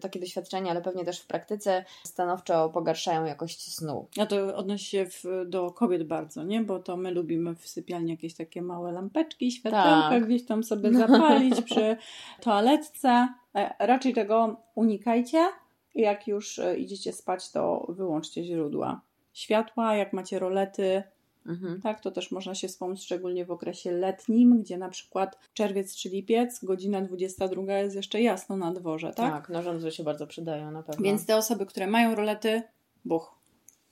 takie 0.00 0.20
doświadczenia, 0.20 0.70
ale 0.70 0.82
pewnie 0.82 1.04
też 1.04 1.20
w 1.20 1.26
praktyce 1.26 1.84
stanowczo 2.04 2.68
pogarszają 2.68 3.24
jakość 3.24 3.74
snu. 3.74 4.06
A 4.20 4.26
to 4.26 4.56
odnosi 4.56 4.84
się 4.86 5.06
w, 5.06 5.24
do 5.46 5.70
kobiet 5.70 6.02
bardzo, 6.06 6.44
nie? 6.44 6.60
Bo 6.60 6.78
to 6.78 6.96
my 6.96 7.10
lubimy 7.10 7.54
w 7.54 7.68
sypialni 7.68 8.10
jakieś 8.10 8.34
takie 8.34 8.62
małe 8.62 8.92
lampeczki, 8.92 9.50
światełka 9.50 10.08
Tak. 10.10 10.26
gdzieś 10.26 10.46
tam 10.46 10.64
sobie 10.64 10.92
zapalić 10.98 11.60
przy 11.62 11.91
toaletce. 12.40 13.28
E, 13.54 13.74
Raczej 13.78 14.14
tego 14.14 14.56
unikajcie. 14.74 15.48
Jak 15.94 16.28
już 16.28 16.58
e, 16.58 16.76
idziecie 16.76 17.12
spać, 17.12 17.50
to 17.50 17.86
wyłączcie 17.88 18.44
źródła 18.44 19.00
światła. 19.32 19.94
Jak 19.96 20.12
macie 20.12 20.38
rolety, 20.38 21.02
Mhm. 21.46 21.80
tak, 21.80 22.00
to 22.00 22.10
też 22.10 22.30
można 22.30 22.54
się 22.54 22.68
wspomóc, 22.68 23.02
szczególnie 23.02 23.44
w 23.44 23.50
okresie 23.50 23.92
letnim, 23.92 24.60
gdzie 24.60 24.78
na 24.78 24.88
przykład 24.88 25.38
czerwiec 25.54 25.96
czy 25.96 26.08
lipiec, 26.08 26.64
godzina 26.64 27.00
22 27.00 27.72
jest 27.72 27.96
jeszcze 27.96 28.22
jasno 28.22 28.56
na 28.56 28.72
dworze, 28.72 29.12
tak? 29.16 29.32
Tak, 29.32 29.48
narządy 29.48 29.90
się 29.90 30.04
bardzo 30.04 30.26
przydają 30.26 30.70
na 30.70 30.82
pewno. 30.82 31.04
Więc 31.04 31.26
te 31.26 31.36
osoby, 31.36 31.66
które 31.66 31.86
mają 31.86 32.14
rolety, 32.14 32.62
buch, 33.04 33.34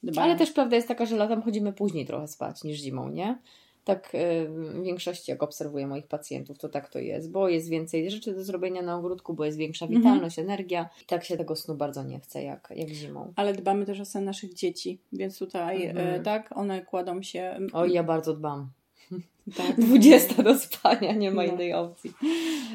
dbają. 0.03 0.25
Ale 0.29 0.39
też 0.39 0.53
prawda 0.53 0.77
jest 0.77 0.89
taka, 0.89 1.07
że 1.07 1.17
latem 1.17 1.43
chodzimy 1.43 1.73
później 1.73 2.07
trochę 2.07 2.29
spać 2.29 2.65
niż 2.65 2.79
zimą, 2.79 3.09
nie? 3.09 3.39
Tak 3.85 4.15
y, 4.15 4.49
w 4.49 4.83
większości, 4.83 5.31
jak 5.31 5.43
obserwuję 5.43 5.87
moich 5.87 6.07
pacjentów, 6.07 6.59
to 6.59 6.69
tak 6.69 6.89
to 6.89 6.99
jest, 6.99 7.31
bo 7.31 7.49
jest 7.49 7.69
więcej 7.69 8.11
rzeczy 8.11 8.35
do 8.35 8.45
zrobienia 8.45 8.83
na 8.83 8.97
ogródku, 8.97 9.35
bo 9.35 9.45
jest 9.45 9.59
większa 9.59 9.85
Mhm. 9.87 10.03
witalność, 10.03 10.39
energia 10.39 10.89
i 11.03 11.05
tak 11.05 11.25
się 11.25 11.37
tego 11.37 11.57
snu 11.57 11.75
bardzo 11.75 12.03
nie 12.05 12.21
chce, 12.21 12.43
jak, 12.43 12.73
jak 12.77 12.89
zimą. 12.89 13.33
ale 13.37 13.53
dbamy 13.53 13.87
też 13.87 14.01
o 14.01 14.05
sen 14.05 14.25
naszych 14.25 14.55
dzieci, 14.55 14.99
więc 15.13 15.39
tutaj 15.39 15.87
Mhm. 15.87 16.09
e, 16.09 16.21
tak, 16.21 16.57
one 16.57 16.83
kładą 16.85 17.23
się. 17.23 17.59
Oj, 17.73 17.93
ja 17.93 18.03
bardzo 18.03 18.35
dbam. 18.35 18.71
tak. 19.57 19.81
20 19.81 20.43
do 20.43 20.59
spania, 20.59 21.13
nie 21.13 21.31
ma 21.31 21.43
No. 21.47 21.53
innej 21.53 21.73
opcji. 21.75 22.13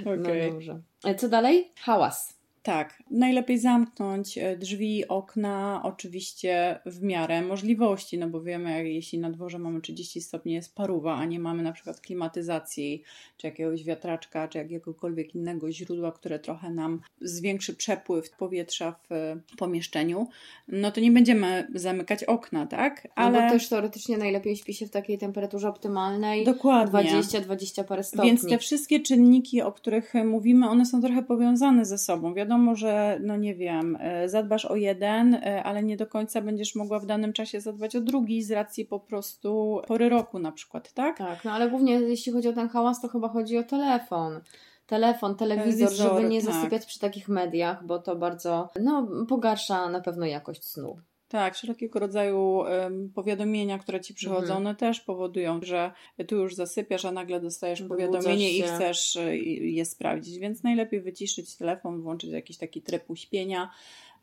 Okej. 0.01 0.47
No 0.47 0.53
dobrze. 0.53 0.81
E, 1.05 1.15
Co 1.15 1.29
dalej? 1.29 1.71
Hałas. 1.79 2.34
Tak, 2.65 3.03
najlepiej 3.11 3.59
zamknąć 3.59 4.37
e, 4.37 4.57
drzwi, 4.57 5.07
okna, 5.07 5.81
oczywiście 5.83 6.79
w 6.85 7.03
miarę 7.03 7.41
możliwości, 7.41 8.17
no 8.17 8.27
bo 8.29 8.41
wiemy, 8.41 8.71
jak 8.71 8.85
jeśli 8.85 9.19
na 9.19 9.29
dworze 9.29 9.59
mamy 9.59 9.81
30 9.81 10.21
stopni, 10.21 10.53
jest 10.53 10.75
paruwa, 10.75 11.15
a 11.15 11.25
nie 11.25 11.39
mamy 11.39 11.63
na 11.63 11.71
przykład 11.71 12.01
klimatyzacji, 12.01 13.03
czy 13.37 13.47
jakiegoś 13.47 13.83
wiatraczka, 13.83 14.47
czy 14.47 14.57
jakiegokolwiek 14.57 15.35
innego 15.35 15.71
źródła, 15.71 16.11
które 16.11 16.39
trochę 16.39 16.69
nam 16.69 17.01
zwiększy 17.21 17.75
przepływ 17.75 18.31
powietrza 18.31 18.91
w 18.91 19.11
e, 19.11 19.39
pomieszczeniu, 19.57 20.27
no 20.67 20.91
to 20.91 21.01
nie 21.01 21.11
będziemy 21.11 21.67
zamykać 21.75 22.23
okna, 22.23 22.65
tak? 22.65 23.07
Ale 23.15 23.41
No 23.41 23.45
bo 23.45 23.53
też 23.53 23.69
teoretycznie 23.69 24.17
najlepiej 24.17 24.55
śpi 24.55 24.73
się 24.73 24.85
w 24.87 24.91
takiej 24.91 25.17
temperaturze 25.17 25.69
optymalnej. 25.69 26.45
dokładnie. 26.45 27.21
20-20 27.21 27.83
parę 27.83 28.03
stopni. 28.03 28.29
Więc 28.29 28.47
te 28.47 28.57
wszystkie 28.57 28.99
czynniki, 28.99 29.61
o 29.61 29.71
których 29.71 30.13
mówimy, 30.25 30.69
one 30.69 30.85
są 30.85 31.01
trochę 31.01 31.23
powiązane 31.23 31.85
ze 31.85 31.97
sobą. 31.97 32.33
Wiadomo, 32.33 32.54
że, 32.75 33.19
no 33.21 33.35
nie 33.35 33.55
wiem, 33.55 33.97
e, 33.99 34.29
zadbasz 34.29 34.65
o 34.65 34.75
jeden, 34.75 35.33
e, 35.33 35.63
ale 35.63 35.83
nie 35.83 35.97
do 35.97 36.07
końca 36.07 36.41
będziesz 36.41 36.75
mogła 36.75 36.99
w 36.99 37.05
danym 37.05 37.33
czasie 37.33 37.61
zadbać 37.61 37.95
o 37.95 38.01
drugi 38.01 38.43
z 38.43 38.51
racji 38.51 38.85
po 38.85 38.99
prostu 38.99 39.81
pory 39.87 40.09
roku 40.09 40.39
na 40.39 40.51
przykład, 40.51 40.93
tak? 40.93 41.17
Tak, 41.17 41.45
no 41.45 41.51
ale 41.51 41.69
głównie 41.69 41.93
jeśli 41.93 42.31
chodzi 42.31 42.47
o 42.47 42.53
ten 42.53 42.69
hałas, 42.69 43.01
to 43.01 43.07
chyba 43.07 43.29
chodzi 43.29 43.57
o 43.57 43.63
telefon. 43.63 44.41
Telefon, 44.87 45.35
telewizor, 45.35 45.89
Telewizor, 45.89 46.13
żeby 46.17 46.29
nie 46.29 46.41
tak. 46.41 46.53
zasypiać 46.53 46.85
przy 46.85 46.99
takich 46.99 47.29
mediach, 47.29 47.85
bo 47.85 47.99
to 47.99 48.15
bardzo, 48.15 48.69
no, 48.81 49.07
pogarsza 49.29 49.89
na 49.89 50.01
pewno 50.01 50.25
jakość 50.25 50.65
snu. 50.65 50.97
Tak, 51.27 51.55
wszelkiego 51.55 51.99
rodzaju 51.99 52.63
em, 52.65 53.09
powiadomienia, 53.15 53.77
które 53.79 54.01
ci 54.01 54.13
przychodzą, 54.13 54.41
Mhm. 54.41 54.57
one 54.57 54.75
też 54.75 54.99
powodują, 55.01 55.59
że 55.63 55.91
tu 56.27 56.35
już 56.35 56.55
zasypiasz, 56.55 57.05
a 57.05 57.11
nagle 57.11 57.41
dostajesz 57.41 57.81
Wybudzasz 57.81 58.07
powiadomienie 58.07 58.53
i 58.53 58.57
się. 58.57 58.63
chcesz 58.67 59.15
e, 59.15 59.37
je 59.37 59.85
sprawdzić. 59.85 60.39
Więc 60.39 60.63
najlepiej 60.63 61.01
wyciszyć 61.01 61.55
telefon, 61.55 62.01
włączyć 62.01 62.29
jakiś 62.31 62.57
taki 62.57 62.81
tryb 62.81 63.09
uśpienia, 63.09 63.71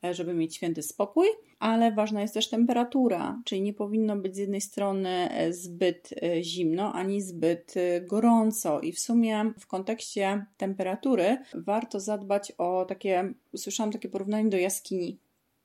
e, 0.04 0.14
żeby 0.14 0.34
mieć 0.34 0.56
święty 0.56 0.82
spokój. 0.82 1.26
Ale 1.58 1.92
ważna 1.92 2.20
jest 2.22 2.34
też 2.34 2.48
temperatura, 2.48 3.42
czyli 3.44 3.62
nie 3.62 3.72
powinno 3.74 4.16
być 4.16 4.34
z 4.34 4.38
jednej 4.38 4.60
strony 4.60 5.08
e, 5.30 5.52
zbyt 5.52 6.10
e, 6.22 6.42
zimno, 6.42 6.92
ani 6.92 7.20
zbyt 7.20 7.74
gorąco. 8.02 8.80
I 8.80 8.92
w 8.92 9.00
sumie 9.00 9.52
w 9.60 9.66
kontekście 9.66 10.46
temperatury 10.56 11.38
warto 11.54 12.00
zadbać 12.00 12.52
o 12.58 12.84
takie, 12.84 13.32
słyszałam 13.56 13.92
takie 13.92 14.08
porównanie 14.08 14.48
do 14.50 14.56
jaskini. 14.56 15.18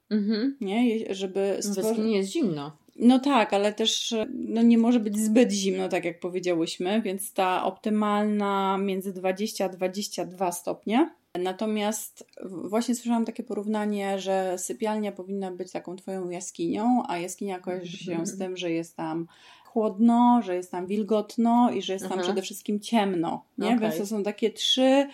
Mhm. 0.10 0.58
Nie? 0.62 1.16
Żeby 1.16 1.58
W 1.60 1.64
stworzyć. 1.66 1.86
jaskini 1.86 2.14
jest 2.14 2.32
zimno. 2.32 2.78
No 2.96 3.20
tak, 3.20 3.54
ale 3.54 3.74
też 3.74 4.16
no 4.34 4.62
nie 4.62 4.78
może 4.78 5.00
być 5.00 5.18
zbyt 5.20 5.52
zimno, 5.52 5.90
tak 5.90 6.06
jak 6.06 6.20
powiedziałyśmy, 6.20 7.02
więc 7.02 7.34
ta 7.34 7.64
optymalna 7.66 8.78
między 8.78 9.14
20 9.14 9.66
a 9.66 9.70
22 9.70 10.52
stopnie. 10.52 11.10
Natomiast 11.40 12.28
właśnie 12.46 12.96
słyszałam 12.96 13.26
takie 13.26 13.44
porównanie, 13.44 14.20
że 14.20 14.58
sypialnia 14.58 15.12
powinna 15.12 15.52
być 15.52 15.72
taką 15.72 15.96
twoją 15.96 16.30
jaskinią, 16.30 17.04
a 17.08 17.18
jaskinia 17.18 17.60
kojarzy 17.60 17.98
się 17.98 18.26
z 18.26 18.38
tym, 18.38 18.58
że 18.58 18.72
jest 18.72 18.96
tam 18.96 19.28
chłodno, 19.66 20.42
że 20.44 20.56
jest 20.56 20.72
tam 20.72 20.88
wilgotno 20.88 21.72
i 21.72 21.82
że 21.82 21.94
jest 21.94 22.04
tam 22.04 22.12
Mhm. 22.12 22.28
przede 22.28 22.42
wszystkim 22.42 22.80
ciemno. 22.80 23.44
Nie? 23.58 23.68
Okej. 23.68 23.80
Więc 23.80 23.98
to 23.98 24.06
są 24.06 24.24
takie 24.24 24.50
trzy 24.50 25.08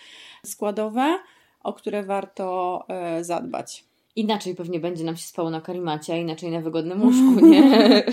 składowe, 0.46 1.18
o 1.62 1.72
które 1.72 2.02
warto 2.02 2.84
e, 2.88 3.24
zadbać. 3.24 3.84
Inaczej 4.16 4.54
pewnie 4.54 4.80
będzie 4.80 5.04
nam 5.04 5.16
się 5.16 5.26
spało 5.26 5.50
na 5.50 5.60
karimacie, 5.60 6.12
a 6.12 6.16
inaczej 6.16 6.50
na 6.50 6.60
wygodnym 6.60 7.02
łóżku, 7.02 7.46
nie? 7.46 7.62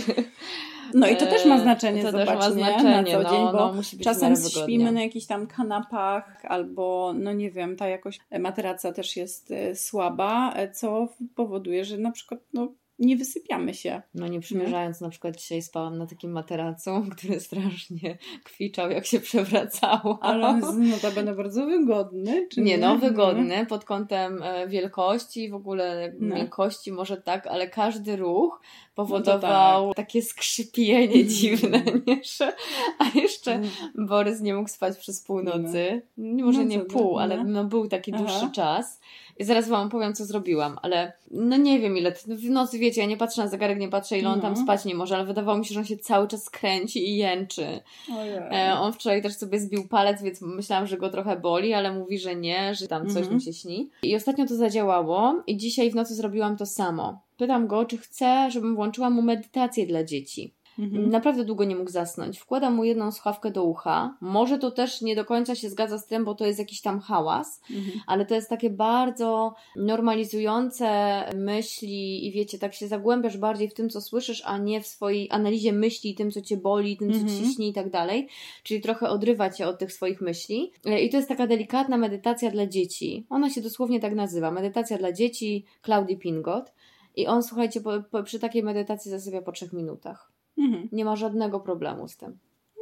No 0.94 1.08
i 1.08 1.18
to 1.18 1.26
też 1.26 1.46
ma 1.46 1.60
znaczenie, 1.60 2.04
to 2.04 2.12
zobacz, 2.12 2.28
też 2.28 2.40
ma 2.40 2.48
nie? 2.48 2.54
znaczenie, 2.54 3.18
na 3.18 3.24
co 3.24 3.30
dzień, 3.30 3.42
no, 3.44 3.52
bo 3.52 3.74
no, 3.74 3.82
czasem 4.04 4.36
śpimy 4.36 4.92
na 4.92 5.02
jakichś 5.02 5.26
tam 5.26 5.48
kanapach 5.48 6.46
albo, 6.46 7.14
no 7.16 7.34
nie 7.34 7.52
wiem, 7.52 7.76
ta 7.76 7.88
jakość 7.88 8.20
materaca 8.40 8.92
też 8.92 9.18
jest 9.18 9.52
e, 9.52 9.76
słaba, 9.76 10.54
e, 10.54 10.72
co 10.72 11.08
powoduje, 11.36 11.86
że 11.86 11.98
na 11.98 12.12
przykład 12.12 12.40
no, 12.54 12.68
nie 13.02 13.18
wysypiamy 13.18 13.74
się. 13.74 14.02
No 14.14 14.28
nie 14.28 14.40
przymierzając, 14.40 15.02
na 15.02 15.10
przykład 15.10 15.38
dzisiaj 15.38 15.62
spałam 15.62 15.98
na 15.98 16.08
takim 16.08 16.32
materacu, 16.32 16.92
który 17.18 17.40
strasznie 17.40 18.18
kwiczał, 18.44 18.92
jak 18.92 19.06
się 19.06 19.20
przewracało. 19.20 20.20
Ale 20.22 20.48
on 20.48 20.58
jest 20.62 20.78
notabene 21.04 21.36
bardzo 21.36 21.66
wygodny, 21.66 22.48
czy 22.52 22.62
nie? 22.62 22.66
Nie 22.72 22.78
no, 22.78 22.98
wygodny 22.98 23.66
pod 23.66 23.86
kątem 23.86 24.44
e, 24.44 24.68
wielkości, 24.68 25.50
w 25.50 25.54
ogóle 25.54 26.14
No. 26.20 26.36
miękkości 26.36 26.92
może 26.92 27.18
tak, 27.18 27.48
ale 27.48 27.70
każdy 27.70 28.16
ruch 28.16 28.62
No 28.62 28.96
powodował 28.96 29.94
takie 29.94 30.22
skrzypienie 30.22 31.26
dziwne, 31.26 31.84
nie? 32.08 32.22
A 33.00 33.18
jeszcze 33.20 33.52
Mm. 33.52 34.08
Borys 34.08 34.42
nie 34.42 34.54
mógł 34.56 34.70
spać 34.70 34.98
przez 34.98 35.22
północy. 35.24 36.02
Może 36.18 36.60
No 36.60 36.68
nie 36.70 36.80
pół, 36.80 37.20
ale 37.20 37.38
no. 37.38 37.44
no 37.44 37.66
był 37.66 37.88
taki 37.88 38.14
Aha. 38.14 38.24
dłuższy 38.24 38.52
czas. 38.52 39.00
I 39.41 39.43
zaraz 39.43 39.67
Wam 39.69 39.89
powiem, 39.89 40.13
co 40.13 40.25
zrobiłam, 40.25 40.77
ale 40.82 41.13
no 41.32 41.58
nie 41.58 41.80
wiem 41.80 41.97
ile. 41.97 42.12
W 42.27 42.49
nocy, 42.49 42.80
wiecie, 42.80 43.01
ja 43.01 43.08
nie 43.08 43.17
patrzę 43.17 43.41
na 43.41 43.47
zegarek, 43.47 43.80
nie 43.80 43.88
patrzę 43.89 44.19
ile 44.19 44.30
on 44.30 44.41
tam 44.41 44.54
No. 44.54 44.63
spać 44.63 44.86
nie 44.86 44.95
może, 44.95 45.15
ale 45.15 45.25
wydawało 45.25 45.58
mi 45.58 45.65
się, 45.65 45.73
że 45.73 45.80
on 45.80 45.86
się 45.86 45.97
cały 45.97 46.27
czas 46.27 46.49
kręci 46.49 47.10
i 47.10 47.17
jęczy. 47.17 47.80
Ojej. 48.17 48.36
E, 48.51 48.73
on 48.80 48.93
wczoraj 48.93 49.21
też 49.21 49.34
sobie 49.36 49.60
zbił 49.60 49.88
palec, 49.88 50.21
więc 50.21 50.41
myślałam, 50.41 50.88
że 50.88 50.97
go 50.97 51.10
trochę 51.10 51.39
boli, 51.39 51.73
ale 51.73 51.93
mówi, 51.93 52.19
że 52.19 52.36
nie, 52.36 52.75
że 52.75 52.88
tam 52.88 53.08
coś 53.08 53.17
Mhm. 53.17 53.34
mu 53.34 53.39
się 53.39 53.54
śni. 53.54 53.89
I 54.04 54.15
ostatnio 54.15 54.45
to 54.45 54.56
zadziałało 54.56 55.43
i 55.47 55.58
dzisiaj 55.58 55.91
w 55.91 55.95
nocy 55.95 56.15
zrobiłam 56.15 56.58
to 56.58 56.65
samo. 56.65 57.21
Pytam 57.38 57.67
go, 57.67 57.86
czy 57.86 57.97
chce, 57.97 58.47
żebym 58.51 58.75
włączyła 58.75 59.10
mu 59.10 59.21
medytację 59.21 59.86
dla 59.88 60.04
dzieci. 60.04 60.54
Mhm. 60.80 61.10
Naprawdę 61.10 61.46
długo 61.46 61.64
nie 61.64 61.76
mógł 61.76 61.90
zasnąć. 61.92 62.40
Wkładam 62.40 62.74
mu 62.76 62.84
jedną 62.84 63.12
słuchawkę 63.12 63.52
do 63.52 63.64
ucha. 63.64 64.18
Może 64.22 64.58
to 64.60 64.72
też 64.72 65.02
nie 65.02 65.16
do 65.16 65.26
końca 65.26 65.56
się 65.56 65.70
zgadza 65.70 65.98
z 65.98 66.06
tym, 66.06 66.26
bo 66.26 66.36
to 66.36 66.46
jest 66.46 66.60
jakiś 66.60 66.82
tam 66.82 67.00
hałas, 67.00 67.62
Mhm. 67.72 68.00
ale 68.08 68.26
to 68.26 68.36
jest 68.36 68.50
takie 68.50 68.70
bardzo 68.70 69.54
normalizujące 69.76 71.24
myśli 71.36 72.28
i 72.28 72.32
wiecie, 72.32 72.60
tak 72.60 72.74
się 72.74 72.88
zagłębiasz 72.88 73.38
bardziej 73.38 73.70
w 73.70 73.74
tym, 73.74 73.90
co 73.90 74.02
słyszysz, 74.02 74.42
a 74.46 74.58
nie 74.58 74.82
w 74.82 74.88
swojej 74.88 75.28
analizie 75.32 75.74
myśli, 75.74 76.16
tym, 76.16 76.32
co 76.32 76.42
cię 76.42 76.58
boli, 76.58 76.98
tym, 76.98 77.08
co 77.14 77.20
ci 77.20 77.24
Mhm. 77.24 77.40
się 77.44 77.54
śni 77.54 77.70
i 77.70 77.74
tak 77.74 77.90
dalej. 77.90 78.28
Czyli 78.64 78.82
trochę 78.82 79.10
odrywa 79.10 79.50
cię 79.50 79.68
od 79.68 79.80
tych 79.80 79.94
swoich 79.94 80.22
myśli. 80.22 80.72
E, 80.86 81.02
I 81.02 81.10
to 81.10 81.18
jest 81.18 81.30
taka 81.30 81.48
delikatna 81.48 81.98
medytacja 81.98 82.52
dla 82.52 82.66
dzieci. 82.68 83.26
Ona 83.30 83.50
się 83.50 83.62
dosłownie 83.62 84.00
tak 84.00 84.16
nazywa. 84.16 84.52
Medytacja 84.52 84.98
dla 84.98 85.12
dzieci 85.12 85.66
Claudii 85.86 86.18
Pingot. 86.18 86.72
I 87.16 87.28
on, 87.28 87.44
słuchajcie, 87.44 87.82
po, 87.82 87.92
po, 88.12 88.24
przy 88.24 88.40
takiej 88.40 88.64
medytacji 88.64 89.12
zasypia 89.12 89.42
po 89.42 89.52
trzech 89.52 89.74
minutach. 89.74 90.31
Mhm. 90.62 90.89
Nie 90.91 91.06
ma 91.06 91.15
żadnego 91.15 91.60
problemu 91.60 92.08
z 92.08 92.17
tym. 92.17 92.38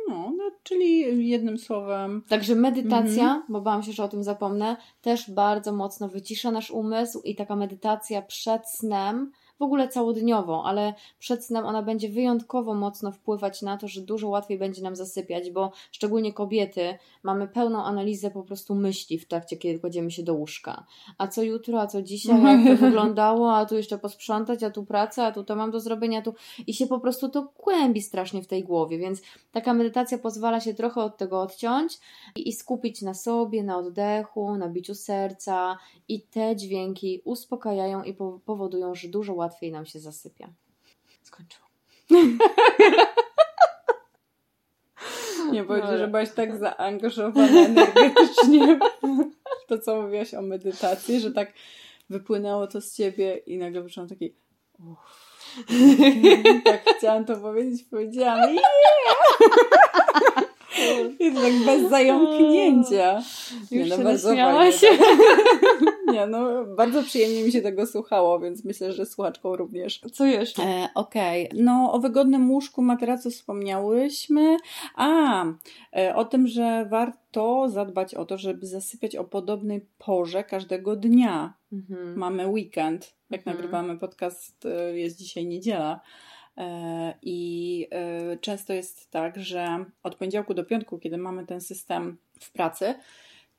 No, 0.09 0.31
no, 0.37 0.43
czyli 0.63 1.27
jednym 1.29 1.57
słowem. 1.57 2.23
Także 2.29 2.55
medytacja, 2.55 3.23
Mhm. 3.23 3.43
bo 3.49 3.61
bałam 3.61 3.83
się, 3.83 3.91
że 3.91 4.03
o 4.03 4.07
tym 4.07 4.23
zapomnę, 4.23 4.77
też 5.01 5.31
bardzo 5.31 5.73
mocno 5.73 6.07
wycisza 6.09 6.51
nasz 6.51 6.71
umysł 6.71 7.21
i 7.21 7.35
taka 7.35 7.55
medytacja 7.55 8.21
przed 8.21 8.69
snem, 8.69 9.31
w 9.59 9.63
ogóle 9.63 9.87
całodniową, 9.87 10.63
ale 10.63 10.93
przed 11.19 11.45
snem 11.45 11.65
ona 11.65 11.83
będzie 11.83 12.09
wyjątkowo 12.09 12.73
mocno 12.73 13.11
wpływać 13.11 13.61
na 13.61 13.77
to, 13.77 13.87
że 13.87 14.01
dużo 14.01 14.27
łatwiej 14.27 14.57
będzie 14.57 14.81
nam 14.81 14.95
zasypiać, 14.95 15.51
bo 15.51 15.71
szczególnie 15.91 16.33
kobiety 16.33 16.97
mamy 17.23 17.47
pełną 17.47 17.83
analizę 17.83 18.31
po 18.31 18.43
prostu 18.43 18.75
myśli 18.75 19.19
w 19.19 19.27
trakcie, 19.27 19.57
kiedy 19.57 19.79
kładziemy 19.79 20.11
się 20.11 20.23
do 20.23 20.33
łóżka. 20.33 20.85
A 21.17 21.27
co 21.27 21.43
jutro, 21.43 21.81
a 21.81 21.87
co 21.87 22.01
dzisiaj, 22.01 22.43
jak 22.43 22.77
to 22.77 22.81
wyglądało, 22.85 23.53
a 23.55 23.65
tu 23.65 23.75
jeszcze 23.75 23.97
posprzątać, 23.97 24.63
a 24.63 24.71
tu 24.71 24.85
praca, 24.85 25.25
a 25.25 25.31
tu 25.31 25.43
to 25.43 25.55
mam 25.55 25.71
do 25.71 25.79
zrobienia, 25.79 26.21
tu 26.21 26.33
i 26.67 26.73
się 26.73 26.87
po 26.87 26.99
prostu 26.99 27.29
to 27.29 27.47
kłębi 27.57 28.01
strasznie 28.01 28.41
w 28.41 28.47
tej 28.47 28.63
głowie, 28.63 28.97
więc 28.97 29.21
taka 29.51 29.73
medytacja 29.73 30.17
pozwala 30.17 30.59
się 30.59 30.73
trochę 30.73 31.01
od 31.01 31.17
tego 31.17 31.41
odciąć 31.41 31.99
i, 32.35 32.49
i 32.49 32.53
skupić 32.53 33.01
na 33.01 33.13
sobie, 33.13 33.63
na 33.63 33.77
oddechu, 33.77 34.57
na 34.57 34.69
biciu 34.69 34.95
serca 34.95 35.77
i 36.07 36.21
te 36.21 36.55
dźwięki 36.55 37.21
uspokajają 37.25 38.03
i 38.03 38.13
po, 38.13 38.39
powodują, 38.45 38.95
że 38.95 39.07
dużo 39.07 39.33
łatwiej 39.33 39.48
nam 39.71 39.85
się 39.85 39.99
zasypia. 39.99 40.49
Skończyłam. 41.23 41.69
Nie 45.51 45.63
powiedzieć, 45.63 45.89
Dobra. 45.89 45.97
że 45.97 46.07
byłaś 46.07 46.29
tak 46.31 46.57
zaangażowana 46.57 47.61
energetycznie 47.65 48.79
w 49.63 49.67
to, 49.67 49.79
co 49.79 50.01
mówiłaś 50.01 50.33
o 50.33 50.41
medytacji, 50.41 51.19
że 51.19 51.31
tak 51.31 51.53
wypłynęło 52.09 52.67
to 52.67 52.81
z 52.81 52.95
ciebie 52.95 53.37
i 53.37 53.57
nagle 53.57 53.81
wyszłam 53.81 54.07
taki 54.07 54.33
uff. 54.79 55.29
tak 56.65 56.81
chciałam 56.97 57.25
to 57.25 57.35
powiedzieć, 57.35 57.83
powiedziałam 57.83 58.49
yeah! 58.49 58.63
I 61.19 61.33
tak 61.33 61.53
bez 61.65 61.89
zająknięcia. 61.89 63.21
Już 63.71 63.89
no, 63.89 63.97
się 63.97 64.03
bardzo 64.03 64.35
się. 64.71 64.87
Nie, 66.13 66.27
no 66.27 66.65
bardzo 66.65 67.03
przyjemnie 67.03 67.43
mi 67.43 67.51
się 67.51 67.61
tego 67.61 67.85
słuchało, 67.85 68.39
więc 68.39 68.65
myślę, 68.65 68.93
że 68.93 69.05
słuchaczką 69.05 69.55
również. 69.55 70.01
Co 70.13 70.25
jeszcze? 70.25 70.63
E, 70.63 70.89
Okej, 70.95 71.49
no 71.53 71.93
o 71.93 71.99
wygodnym 71.99 72.51
łóżku 72.51 72.81
materacu 72.81 73.31
wspomniałyśmy. 73.31 74.57
A, 74.95 75.45
e, 75.97 76.15
o 76.15 76.25
tym, 76.25 76.47
że 76.47 76.85
warto 76.89 77.69
zadbać 77.69 78.15
o 78.15 78.25
to, 78.25 78.37
żeby 78.37 78.67
zasypiać 78.67 79.15
o 79.15 79.23
podobnej 79.23 79.85
porze 79.97 80.43
każdego 80.43 80.95
dnia. 80.95 81.53
Mhm. 81.73 82.17
Mamy 82.17 82.47
weekend, 82.47 83.13
jak 83.29 83.39
Mhm. 83.41 83.55
nagrywamy 83.57 83.97
podcast, 83.97 84.65
e, 84.65 84.99
jest 84.99 85.17
dzisiaj 85.17 85.45
niedziela. 85.45 86.01
E, 86.57 87.13
I 87.21 87.87
e, 87.91 88.37
często 88.37 88.73
jest 88.73 89.11
tak, 89.11 89.39
że 89.39 89.85
od 90.03 90.15
poniedziałku 90.15 90.53
do 90.53 90.63
piątku, 90.63 90.99
kiedy 90.99 91.17
mamy 91.17 91.45
ten 91.45 91.61
system 91.61 92.17
w 92.39 92.51
pracy, 92.51 92.95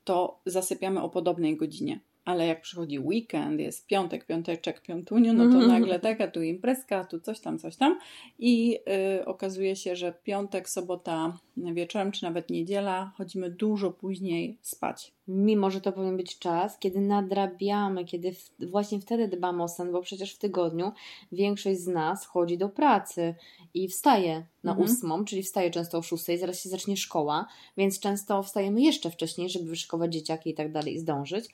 to 0.03 0.39
zasypiamy 0.45 1.01
o 1.01 1.09
podobnej 1.09 1.57
godzinie. 1.57 1.99
Ale 2.25 2.47
jak 2.47 2.61
przychodzi 2.61 2.99
weekend, 2.99 3.59
jest 3.59 3.87
piątek, 3.87 4.25
piąteczek, 4.25 4.81
piątunio, 4.81 5.33
no 5.33 5.43
to 5.43 5.49
Mhm. 5.55 5.67
nagle 5.67 5.99
taka 5.99 6.27
tu 6.27 6.41
imprezka, 6.41 7.05
tu 7.05 7.19
coś 7.19 7.39
tam, 7.39 7.59
coś 7.59 7.75
tam. 7.75 7.99
I 8.39 8.79
y, 9.19 9.25
okazuje 9.25 9.75
się, 9.75 9.95
że 9.95 10.13
piątek, 10.23 10.69
sobota 10.69 11.37
wieczorem, 11.57 12.11
czy 12.11 12.23
nawet 12.23 12.49
niedziela, 12.49 13.11
chodzimy 13.17 13.49
dużo 13.49 13.91
później 13.91 14.57
spać. 14.61 15.11
Mimo, 15.27 15.71
że 15.71 15.81
to 15.81 15.91
powinien 15.91 16.17
być 16.17 16.39
czas, 16.39 16.79
kiedy 16.79 17.01
nadrabiamy, 17.01 18.05
kiedy 18.05 18.31
w, 18.33 18.51
właśnie 18.59 18.99
wtedy 18.99 19.27
dbamy 19.27 19.63
o 19.63 19.67
sen, 19.67 19.91
bo 19.91 20.01
przecież 20.01 20.35
w 20.35 20.37
tygodniu 20.37 20.91
większość 21.31 21.79
z 21.79 21.87
nas 21.87 22.25
chodzi 22.25 22.57
do 22.57 22.69
pracy 22.69 23.35
i 23.73 23.87
wstaje 23.87 24.45
na 24.63 24.71
Mhm. 24.71 24.89
ósmą, 24.89 25.25
czyli 25.25 25.43
wstaje 25.43 25.71
często 25.71 25.97
o 25.97 26.01
szóstej, 26.01 26.37
zaraz 26.37 26.63
się 26.63 26.69
zacznie 26.69 26.97
szkoła, 26.97 27.47
więc 27.77 27.99
często 27.99 28.43
wstajemy 28.43 28.81
jeszcze 28.81 29.09
wcześniej, 29.11 29.49
żeby 29.49 29.65
wyszykować 29.69 30.13
dzieciaki 30.13 30.49
i 30.49 30.53
tak 30.53 30.71
dalej 30.71 30.93
i 30.93 30.99
zdążyć. 30.99 31.45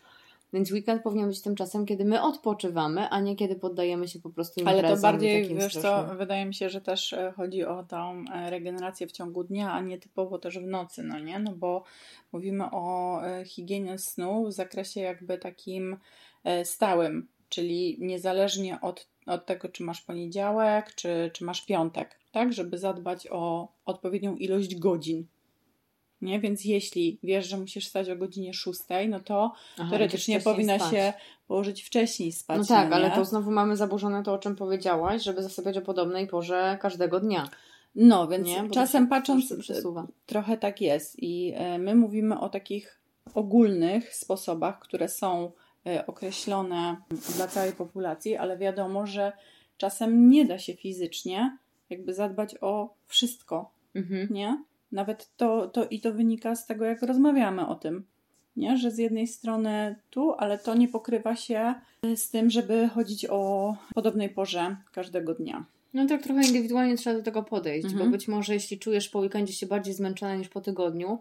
Więc 0.54 0.72
weekend 0.72 1.04
powinien 1.04 1.30
być 1.30 1.42
tym 1.42 1.56
czasem, 1.56 1.86
kiedy 1.86 2.06
my 2.06 2.22
odpoczywamy, 2.22 3.10
a 3.10 3.20
nie 3.20 3.36
kiedy 3.36 3.56
poddajemy 3.56 4.08
się 4.08 4.20
po 4.20 4.30
prostu 4.30 4.60
imprezom 4.60 4.86
Ale 4.86 4.96
to 4.96 5.02
bardziej, 5.02 5.48
wiesz 5.56 5.74
co, 5.74 5.80
strasznym. 5.80 6.18
wydaje 6.18 6.46
mi 6.46 6.54
się, 6.54 6.70
że 6.70 6.82
też 6.82 7.14
e, 7.14 7.34
chodzi 7.36 7.66
o 7.66 7.84
tą 7.84 8.26
e, 8.34 8.50
regenerację 8.50 9.08
w 9.08 9.12
ciągu 9.12 9.44
dnia, 9.44 9.74
a 9.74 9.82
nie 9.82 9.98
typowo 9.98 10.40
też 10.40 10.60
w 10.60 10.68
nocy, 10.68 11.04
no 11.04 11.20
nie? 11.20 11.40
No 11.40 11.52
bo 11.52 11.84
mówimy 12.32 12.64
o 12.72 13.20
e, 13.26 13.46
higienie 13.46 13.98
snu 13.98 14.46
w 14.46 14.54
zakresie 14.54 15.02
jakby 15.02 15.38
takim 15.38 15.98
stałym, 16.64 17.28
czyli 17.50 17.98
niezależnie 18.00 18.82
od, 18.82 19.08
od 19.26 19.46
tego, 19.46 19.70
czy 19.70 19.84
masz 19.84 20.02
poniedziałek, 20.02 20.96
czy, 20.96 21.32
czy 21.34 21.44
masz 21.44 21.66
piątek, 21.66 22.20
tak? 22.32 22.54
Żeby 22.54 22.78
zadbać 22.78 23.28
o 23.32 23.68
odpowiednią 23.86 24.36
ilość 24.36 24.80
godzin. 24.80 25.28
Nie? 26.22 26.40
Więc 26.40 26.66
jeśli 26.66 27.20
wiesz, 27.24 27.48
że 27.48 27.58
musisz 27.58 27.88
stać 27.88 28.10
o 28.10 28.16
godzinie 28.16 28.54
6, 28.54 28.80
no 29.10 29.20
to 29.20 29.54
Aha, 29.80 29.90
teoretycznie 29.90 30.40
powinna 30.40 30.80
spać. 30.80 30.92
się 30.92 31.14
położyć 31.48 31.84
wcześniej 31.84 32.32
spać. 32.32 32.58
No 32.58 32.66
tak, 32.66 32.90
no 32.90 32.96
ale 32.96 33.12
to 33.12 33.26
znowu 33.26 33.52
mamy 33.52 33.78
zaburzone 33.78 34.24
to, 34.24 34.34
o 34.34 34.38
czym 34.38 34.56
powiedziałaś, 34.56 35.24
żeby 35.24 35.44
zasypiać 35.44 35.78
o 35.78 35.82
podobnej 35.82 36.28
porze 36.28 36.78
każdego 36.82 37.20
dnia. 37.20 37.50
No, 37.96 38.28
więc 38.28 38.48
czasem 38.72 39.04
się 39.04 39.10
patrząc, 39.10 39.54
trochę 40.26 40.58
tak 40.58 40.82
jest. 40.82 41.24
I 41.24 41.54
e, 41.56 41.78
my 41.78 41.96
mówimy 41.96 42.40
o 42.40 42.50
takich 42.50 43.00
ogólnych 43.34 44.16
sposobach, 44.16 44.80
które 44.80 45.10
są 45.10 45.52
e, 45.88 46.08
określone 46.08 46.98
dla 47.36 47.48
całej 47.48 47.74
populacji, 47.74 48.36
ale 48.36 48.58
wiadomo, 48.58 49.08
że 49.08 49.32
czasem 49.78 50.30
nie 50.30 50.46
da 50.46 50.60
się 50.60 50.74
fizycznie 50.74 51.58
jakby 51.90 52.14
zadbać 52.14 52.56
o 52.62 52.94
wszystko, 53.08 53.72
Mhm. 53.96 54.28
nie? 54.32 54.64
Nawet 54.92 55.30
to, 55.38 55.68
to 55.68 55.86
i 55.86 56.02
to 56.02 56.14
wynika 56.14 56.56
z 56.56 56.66
tego, 56.66 56.86
jak 56.86 57.02
rozmawiamy 57.02 57.68
o 57.68 57.76
tym. 57.76 58.04
Nie? 58.56 58.78
Że 58.78 58.92
z 58.92 58.98
jednej 58.98 59.28
strony 59.28 59.96
tu, 60.10 60.34
ale 60.38 60.58
to 60.58 60.76
nie 60.76 60.88
pokrywa 60.88 61.36
się 61.36 61.74
z 62.16 62.30
tym, 62.30 62.50
żeby 62.50 62.90
chodzić 62.94 63.26
o 63.30 63.76
podobnej 63.96 64.30
porze 64.30 64.76
każdego 64.92 65.34
dnia. 65.34 65.66
No 65.94 66.06
tak 66.06 66.24
trochę 66.24 66.42
indywidualnie 66.48 66.98
trzeba 66.98 67.16
do 67.18 67.24
tego 67.24 67.44
podejść, 67.44 67.86
Mhm. 67.86 68.06
bo 68.06 68.12
być 68.12 68.28
może 68.28 68.54
jeśli 68.54 68.80
czujesz 68.80 69.10
po 69.10 69.20
weekendzie 69.20 69.54
się 69.54 69.68
bardziej 69.68 69.94
zmęczona 69.94 70.36
niż 70.36 70.50
po 70.50 70.62
tygodniu, 70.62 71.20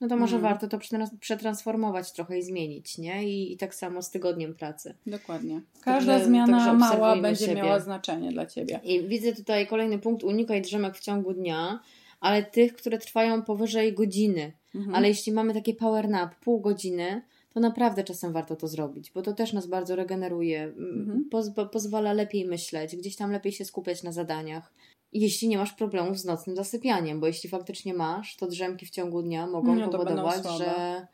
no 0.00 0.08
to 0.08 0.16
może 0.16 0.36
Mhm. 0.36 0.52
warto 0.52 0.68
to 0.68 0.78
przetrans- 0.78 1.18
przetransformować 1.20 2.12
trochę 2.12 2.38
i 2.38 2.42
zmienić, 2.42 2.98
nie? 2.98 3.24
I, 3.28 3.52
I 3.52 3.56
tak 3.56 3.74
samo 3.74 4.02
z 4.02 4.10
tygodniem 4.10 4.54
pracy. 4.54 4.94
Dokładnie. 5.06 5.60
Każda 5.82 6.12
Także- 6.12 6.26
zmiana 6.26 6.58
także 6.58 6.72
mała 6.72 7.16
będzie 7.16 7.46
siebie. 7.46 7.62
miała 7.62 7.80
znaczenie 7.80 8.32
dla 8.32 8.46
ciebie. 8.46 8.80
I 8.84 9.02
widzę 9.08 9.32
tutaj 9.32 9.66
kolejny 9.66 9.98
punkt, 9.98 10.24
unikaj 10.24 10.62
drzemek 10.62 10.96
w 10.96 11.00
ciągu 11.00 11.32
dnia, 11.34 11.80
ale 12.20 12.42
tych, 12.42 12.74
które 12.76 12.98
trwają 12.98 13.42
powyżej 13.42 13.92
godziny. 13.94 14.52
Mhm. 14.74 14.94
Ale 14.94 15.08
jeśli 15.08 15.32
mamy 15.32 15.54
takie 15.54 15.74
power 15.74 16.08
nap, 16.08 16.34
pół 16.34 16.60
godziny, 16.60 17.22
to 17.54 17.60
naprawdę 17.60 18.04
czasem 18.04 18.32
warto 18.32 18.56
to 18.56 18.68
zrobić, 18.68 19.10
bo 19.10 19.22
to 19.22 19.32
też 19.32 19.52
nas 19.52 19.66
bardzo 19.66 19.96
regeneruje, 19.96 20.62
Mhm. 20.62 21.28
poz- 21.30 21.68
pozwala 21.72 22.12
lepiej 22.12 22.44
myśleć, 22.44 22.96
gdzieś 22.96 23.16
tam 23.16 23.32
lepiej 23.32 23.52
się 23.52 23.64
skupiać 23.64 24.02
na 24.02 24.12
zadaniach. 24.12 24.72
Jeśli 25.12 25.48
nie 25.48 25.58
masz 25.58 25.72
problemów 25.72 26.18
z 26.18 26.24
nocnym 26.24 26.56
zasypianiem, 26.56 27.20
bo 27.20 27.26
jeśli 27.26 27.50
faktycznie 27.50 27.94
masz, 27.94 28.36
to 28.36 28.46
drzemki 28.46 28.86
w 28.86 28.90
ciągu 28.90 29.22
dnia 29.22 29.46
mogą 29.46 29.74
No, 29.74 29.88
powodować, 29.88 30.44
że, 30.58 31.06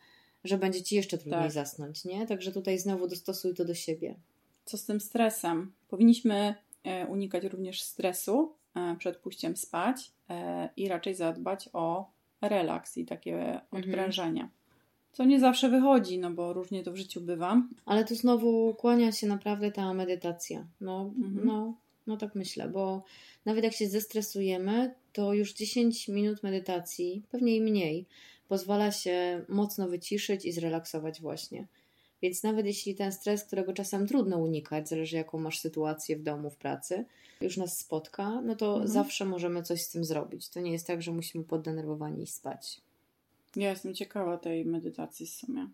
że 0.45 0.59
będzie 0.59 0.83
ci 0.83 0.97
jeszcze 0.97 1.19
trudniej 1.19 1.43
Tak. 1.43 1.53
zasnąć, 1.53 2.05
nie? 2.05 2.27
Także 2.27 2.53
tutaj 2.53 2.79
znowu 2.79 3.09
dostosuj 3.09 3.55
to 3.55 3.65
do 3.65 3.75
siebie. 3.75 4.15
Co 4.65 4.79
z 4.79 4.85
tym 4.85 5.01
stresem? 5.01 5.73
Powinniśmy 5.89 6.55
e, 6.85 7.07
unikać 7.07 7.45
również 7.45 7.83
stresu 7.83 8.53
przed 8.99 9.17
pójściem 9.17 9.57
spać 9.57 10.11
e, 10.31 10.69
i 10.77 10.89
raczej 10.89 11.15
zadbać 11.15 11.69
o 11.73 12.11
relaks 12.41 12.97
i 12.97 13.05
takie 13.05 13.37
Mhm. 13.37 13.61
odprężenie. 13.71 14.49
Co 15.13 15.25
nie 15.25 15.41
zawsze 15.41 15.69
wychodzi, 15.69 16.19
no 16.19 16.31
bo 16.31 16.53
różnie 16.53 16.83
to 16.83 16.93
w 16.93 16.97
życiu 16.97 17.21
bywa. 17.21 17.63
Ale 17.87 18.05
tu 18.05 18.15
znowu 18.15 18.75
kłania 18.75 19.13
się 19.13 19.27
naprawdę 19.27 19.73
ta 19.73 19.95
medytacja. 19.95 20.67
No, 20.81 21.13
Mhm. 21.17 21.47
no, 21.47 21.75
no 22.07 22.17
tak 22.17 22.35
myślę, 22.35 22.69
bo 22.69 23.05
nawet 23.45 23.65
jak 23.65 23.73
się 23.73 23.89
zestresujemy, 23.89 24.95
to 25.13 25.35
już 25.35 25.53
10 25.55 26.09
minut 26.09 26.43
medytacji, 26.43 27.23
pewnie 27.31 27.57
i 27.57 27.61
mniej, 27.61 28.07
pozwala 28.49 28.91
się 28.93 29.45
mocno 29.49 29.89
wyciszyć 29.89 30.45
i 30.45 30.53
zrelaksować 30.53 31.21
właśnie. 31.21 31.67
Więc 32.25 32.43
nawet 32.43 32.67
jeśli 32.67 32.95
ten 32.95 33.13
stres, 33.13 33.45
którego 33.45 33.73
czasem 33.73 34.07
trudno 34.07 34.39
unikać, 34.39 34.89
zależy 34.89 35.17
jaką 35.17 35.39
masz 35.39 35.59
sytuację 35.59 36.17
w 36.17 36.23
domu, 36.23 36.51
w 36.51 36.57
pracy, 36.57 37.05
już 37.41 37.57
nas 37.57 37.79
spotka, 37.79 38.41
no 38.41 38.57
to 38.57 38.67
Mhm. 38.73 38.89
zawsze 38.89 39.25
możemy 39.25 39.63
coś 39.63 39.83
z 39.83 39.91
tym 39.91 40.05
zrobić. 40.05 40.49
To 40.49 40.61
nie 40.61 40.73
jest 40.73 40.87
tak, 40.87 41.03
że 41.03 41.13
musimy 41.13 41.45
poddenerwowani 41.45 42.23
iść 42.23 42.35
spać. 42.35 42.81
Ja 43.57 43.71
jestem 43.71 43.95
ciekawa 43.95 44.39
tej 44.39 44.65
medytacji 44.65 45.27
w 45.27 45.31
sumie, 45.31 45.69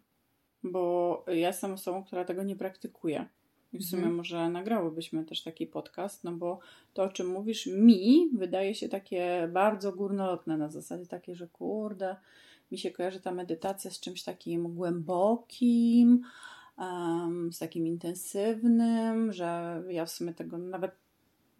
bo 0.62 1.24
ja 1.26 1.48
jestem 1.48 1.72
osobą, 1.72 2.04
która 2.04 2.24
tego 2.24 2.42
nie 2.42 2.56
praktykuje. 2.56 3.26
I 3.72 3.78
w 3.78 3.84
sumie 3.84 4.02
Mhm. 4.02 4.16
może 4.16 4.48
nagrałybyśmy 4.50 5.24
też 5.24 5.42
taki 5.42 5.66
podcast, 5.66 6.24
no 6.24 6.32
bo 6.32 6.58
to, 6.94 7.02
o 7.02 7.08
czym 7.08 7.26
mówisz, 7.28 7.66
mi 7.66 8.30
wydaje 8.34 8.74
się 8.74 8.88
takie 8.88 9.48
bardzo 9.52 9.92
górnolotne 9.92 10.56
na 10.58 10.68
zasadzie 10.68 11.06
takie, 11.06 11.34
że 11.34 11.48
kurde, 11.48 12.16
mi 12.72 12.78
się 12.78 12.90
kojarzy 12.90 13.20
ta 13.20 13.32
medytacja 13.32 13.90
z 13.90 14.00
czymś 14.00 14.22
takim 14.22 14.74
głębokim, 14.74 16.22
em, 16.78 17.52
z 17.52 17.58
takim 17.58 17.86
intensywnym, 17.86 19.32
że 19.32 19.82
ja 19.88 20.04
w 20.06 20.10
sumie 20.10 20.34
tego 20.34 20.58
nawet, 20.58 20.90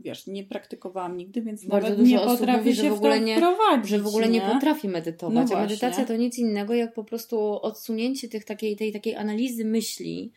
wiesz, 0.01 0.27
nie 0.27 0.45
praktykowałam 0.45 1.17
nigdy, 1.17 1.43
więc 1.43 1.65
Bardzo 1.65 1.89
nawet 1.89 1.99
dużo 2.05 2.17
nie 2.17 2.25
potrafię 2.27 2.59
mówi, 2.59 2.75
że 2.75 2.83
się 2.83 2.91
w 2.91 2.95
ogóle 2.95 3.21
nie- 3.21 3.41
że 3.85 3.99
w 3.99 4.07
ogóle 4.07 4.29
nie, 4.29 4.41
potrafi 4.41 4.87
No 4.89 4.93
medytować. 4.93 5.35
właśnie. 5.35 5.57
A 5.57 5.61
medytacja 5.61 6.05
to 6.05 6.17
nic 6.17 6.39
innego 6.39 6.75
jak 6.75 6.95
po 6.95 7.05
prostu 7.05 7.63
odsunięcie 7.63 8.29
tych 8.29 8.45
takiej, 8.45 8.77
tej 8.77 8.93
takiej 8.93 9.17
analizy 9.17 9.65
myśli, 9.65 10.33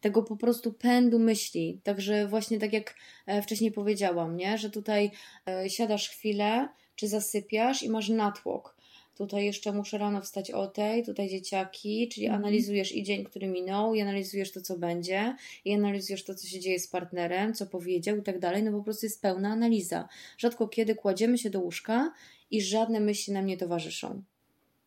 tego 0.00 0.22
po 0.22 0.36
prostu 0.36 0.72
pędu 0.72 1.18
myśli. 1.18 1.80
Także 1.84 2.28
właśnie 2.28 2.58
tak 2.58 2.72
jak 2.72 2.94
e, 3.26 3.42
wcześniej 3.42 3.72
powiedziałam, 3.72 4.36
nie? 4.36 4.58
że 4.58 4.70
tutaj 4.70 5.10
e, 5.46 5.70
siadasz 5.70 6.08
chwilę, 6.08 6.68
czy 6.96 7.08
zasypiasz 7.08 7.82
i 7.82 7.90
masz 7.90 8.08
natłok. 8.08 8.77
Tutaj 9.18 9.44
jeszcze 9.44 9.72
muszę 9.72 9.98
rano 9.98 10.20
wstać 10.20 10.50
o 10.50 10.66
tej, 10.66 11.02
tutaj 11.02 11.28
dzieciaki, 11.28 12.08
czyli 12.08 12.26
Mhm. 12.26 12.44
analizujesz 12.44 12.94
i 12.94 13.02
dzień, 13.02 13.24
który 13.24 13.46
minął, 13.48 13.94
i 13.94 14.00
analizujesz 14.00 14.52
to, 14.52 14.60
co 14.60 14.78
będzie, 14.78 15.36
i 15.64 15.74
analizujesz 15.74 16.24
to, 16.24 16.34
co 16.34 16.46
się 16.46 16.60
dzieje 16.60 16.80
z 16.80 16.88
partnerem, 16.88 17.54
co 17.54 17.66
powiedział 17.66 18.16
i 18.16 18.22
tak 18.22 18.38
dalej. 18.38 18.62
No 18.62 18.72
po 18.72 18.82
prostu 18.82 19.06
jest 19.06 19.22
pełna 19.22 19.48
analiza. 19.48 20.08
Rzadko 20.38 20.68
kiedy 20.68 20.94
kładziemy 20.94 21.38
się 21.38 21.50
do 21.50 21.60
łóżka 21.60 22.12
i 22.50 22.62
żadne 22.62 23.00
myśli 23.00 23.32
nam 23.32 23.46
nie 23.46 23.56
towarzyszą. 23.56 24.22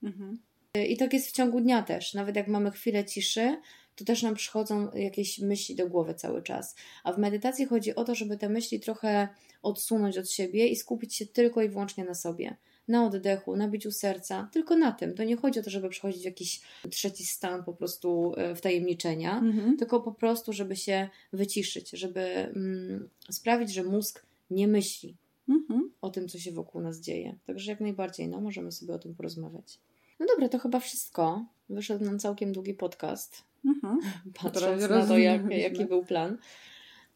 Mhm. 0.03 0.39
I 0.89 0.97
tak 0.97 1.13
jest 1.13 1.27
w 1.27 1.31
ciągu 1.31 1.61
dnia 1.61 1.83
też. 1.83 2.13
Nawet 2.13 2.35
jak 2.35 2.47
mamy 2.47 2.71
chwilę 2.71 3.05
ciszy, 3.05 3.57
to 3.95 4.05
też 4.05 4.23
nam 4.23 4.35
przychodzą 4.35 4.91
jakieś 4.91 5.39
myśli 5.39 5.75
do 5.75 5.87
głowy 5.87 6.13
cały 6.13 6.43
czas. 6.43 6.75
A 7.03 7.13
w 7.13 7.17
medytacji 7.17 7.65
chodzi 7.65 7.95
o 7.95 8.03
to, 8.03 8.15
żeby 8.15 8.37
te 8.37 8.49
myśli 8.49 8.79
trochę 8.79 9.27
odsunąć 9.61 10.17
od 10.17 10.31
siebie 10.31 10.67
i 10.67 10.75
skupić 10.75 11.15
się 11.15 11.25
tylko 11.25 11.61
i 11.61 11.69
wyłącznie 11.69 12.03
na 12.03 12.13
sobie. 12.13 12.57
Na 12.87 13.05
oddechu, 13.05 13.55
na 13.55 13.67
biciu 13.67 13.91
serca, 13.91 14.49
tylko 14.51 14.75
na 14.77 14.91
tym. 14.91 15.13
To 15.13 15.23
nie 15.23 15.35
chodzi 15.37 15.59
o 15.59 15.63
to, 15.63 15.69
żeby 15.69 15.89
przechodzić 15.89 16.21
w 16.21 16.25
jakiś 16.25 16.61
trzeci 16.89 17.25
stan 17.25 17.63
po 17.63 17.73
prostu 17.73 18.33
e, 18.37 18.55
wtajemniczenia, 18.55 19.37
Mhm. 19.39 19.77
tylko 19.77 19.99
po 20.01 20.11
prostu, 20.11 20.53
żeby 20.53 20.75
się 20.75 21.09
wyciszyć, 21.33 21.89
żeby 21.89 22.21
mm, 22.21 23.09
sprawić, 23.29 23.73
że 23.73 23.83
mózg 23.83 24.25
nie 24.49 24.67
myśli 24.67 25.15
Mhm. 25.49 25.91
o 26.01 26.09
tym, 26.09 26.27
co 26.27 26.39
się 26.39 26.51
wokół 26.51 26.81
nas 26.81 26.99
dzieje. 26.99 27.35
Także 27.45 27.71
jak 27.71 27.79
najbardziej, 27.81 28.27
no, 28.27 28.41
możemy 28.41 28.71
sobie 28.71 28.93
o 28.93 28.99
tym 28.99 29.15
porozmawiać. 29.15 29.79
No 30.19 30.25
dobra, 30.25 30.49
to 30.49 30.59
chyba 30.59 30.79
wszystko. 30.79 31.45
Wyszedł 31.69 32.05
nam 32.05 32.19
całkiem 32.19 32.51
długi 32.51 32.73
podcast, 32.73 33.43
Mhm. 33.65 33.99
patrząc 34.43 34.89
na 34.89 35.05
to, 35.07 35.17
jak, 35.17 35.51
jaki 35.51 35.85
był 35.85 36.05
plan. 36.05 36.37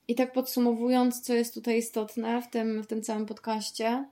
I 0.08 0.16
tak 0.16 0.34
podsumowując, 0.34 1.22
co 1.22 1.34
jest 1.34 1.54
tutaj 1.54 1.78
istotne 1.78 2.42
w 2.42 2.50
tym, 2.50 2.84
w 2.84 2.88
tym 2.88 3.02
całym 3.02 3.26
podcaście, 3.26 4.06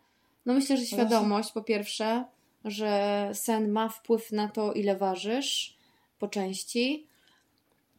no 0.45 0.53
myślę, 0.53 0.77
że 0.77 0.85
świadomość 0.85 1.51
po 1.51 1.61
pierwsze, 1.63 2.25
że 2.65 3.29
sen 3.33 3.71
ma 3.71 3.89
wpływ 3.89 4.31
na 4.31 4.47
to, 4.47 4.73
ile 4.73 4.97
ważysz 4.97 5.77
po 6.19 6.27
części 6.27 7.07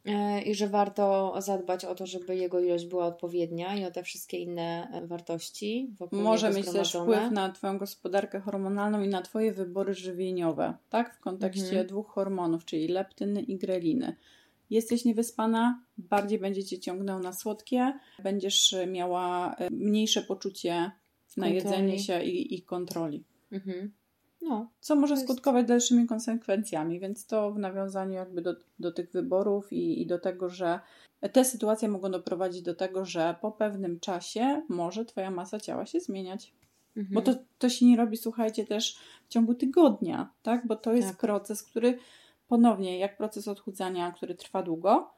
e, 0.04 0.42
i 0.42 0.54
że 0.54 0.68
warto 0.68 1.34
zadbać 1.38 1.84
o 1.84 1.94
to, 1.94 2.06
żeby 2.06 2.36
jego 2.36 2.60
ilość 2.60 2.86
była 2.86 3.06
odpowiednia 3.06 3.76
i 3.76 3.84
o 3.84 3.90
te 3.90 4.02
wszystkie 4.02 4.38
inne 4.38 4.88
e, 4.92 5.06
wartości 5.06 5.94
Może 6.12 6.50
mieć 6.50 6.72
też 6.72 6.92
wpływ 6.92 7.30
na 7.30 7.52
Twoją 7.52 7.78
gospodarkę 7.78 8.40
hormonalną 8.40 9.02
i 9.02 9.08
na 9.08 9.22
Twoje 9.22 9.52
wybory 9.52 9.94
żywieniowe, 9.94 10.74
tak? 10.90 11.16
W 11.16 11.20
kontekście 11.20 11.68
Mhm. 11.68 11.86
dwóch 11.86 12.08
hormonów, 12.08 12.64
czyli 12.64 12.88
leptyny 12.88 13.42
i 13.42 13.56
greliny. 13.58 14.16
Jesteś 14.70 15.04
niewyspana, 15.04 15.82
bardziej 15.98 16.38
będzie 16.38 16.64
Cię 16.64 16.78
ciągnął 16.78 17.20
na 17.20 17.32
słodkie, 17.32 17.92
będziesz 18.22 18.74
miała 18.86 19.54
e, 19.54 19.70
mniejsze 19.70 20.22
poczucie 20.22 20.90
na 21.36 21.48
jedzenie 21.48 21.98
się 21.98 22.22
i, 22.24 22.54
i 22.54 22.62
kontroli. 22.62 23.24
Mhm. 23.52 23.92
No, 24.42 24.70
Co 24.80 24.96
może 24.96 25.14
jest- 25.14 25.24
skutkować 25.26 25.66
dalszymi 25.66 26.06
konsekwencjami, 26.06 27.00
więc 27.00 27.26
to 27.26 27.52
w 27.52 27.58
nawiązaniu 27.58 28.12
jakby 28.14 28.42
do, 28.42 28.54
do 28.78 28.92
tych 28.92 29.12
wyborów 29.12 29.72
i, 29.72 30.02
i 30.02 30.06
do 30.06 30.18
tego, 30.18 30.48
że 30.48 30.80
te 31.32 31.44
sytuacje 31.44 31.88
mogą 31.88 32.10
doprowadzić 32.10 32.62
do 32.62 32.74
tego, 32.74 33.04
że 33.04 33.34
po 33.40 33.52
pewnym 33.52 34.00
czasie 34.00 34.62
może 34.68 35.04
Twoja 35.04 35.30
masa 35.30 35.60
ciała 35.60 35.86
się 35.86 36.00
zmieniać. 36.00 36.52
mhm. 36.96 37.14
Bo 37.14 37.22
to, 37.22 37.34
to 37.58 37.68
się 37.68 37.86
nie 37.86 37.96
robi, 37.96 38.16
słuchajcie, 38.16 38.64
też 38.66 38.98
w 39.24 39.28
ciągu 39.28 39.54
tygodnia, 39.54 40.30
tak? 40.42 40.66
Bo 40.66 40.76
to 40.76 40.92
jest 40.92 41.08
Tak. 41.08 41.16
proces, 41.16 41.62
który 41.62 41.98
ponownie, 42.48 42.98
jak 42.98 43.16
proces 43.16 43.48
odchudzania, 43.48 44.12
który 44.12 44.34
trwa 44.34 44.62
długo, 44.62 45.10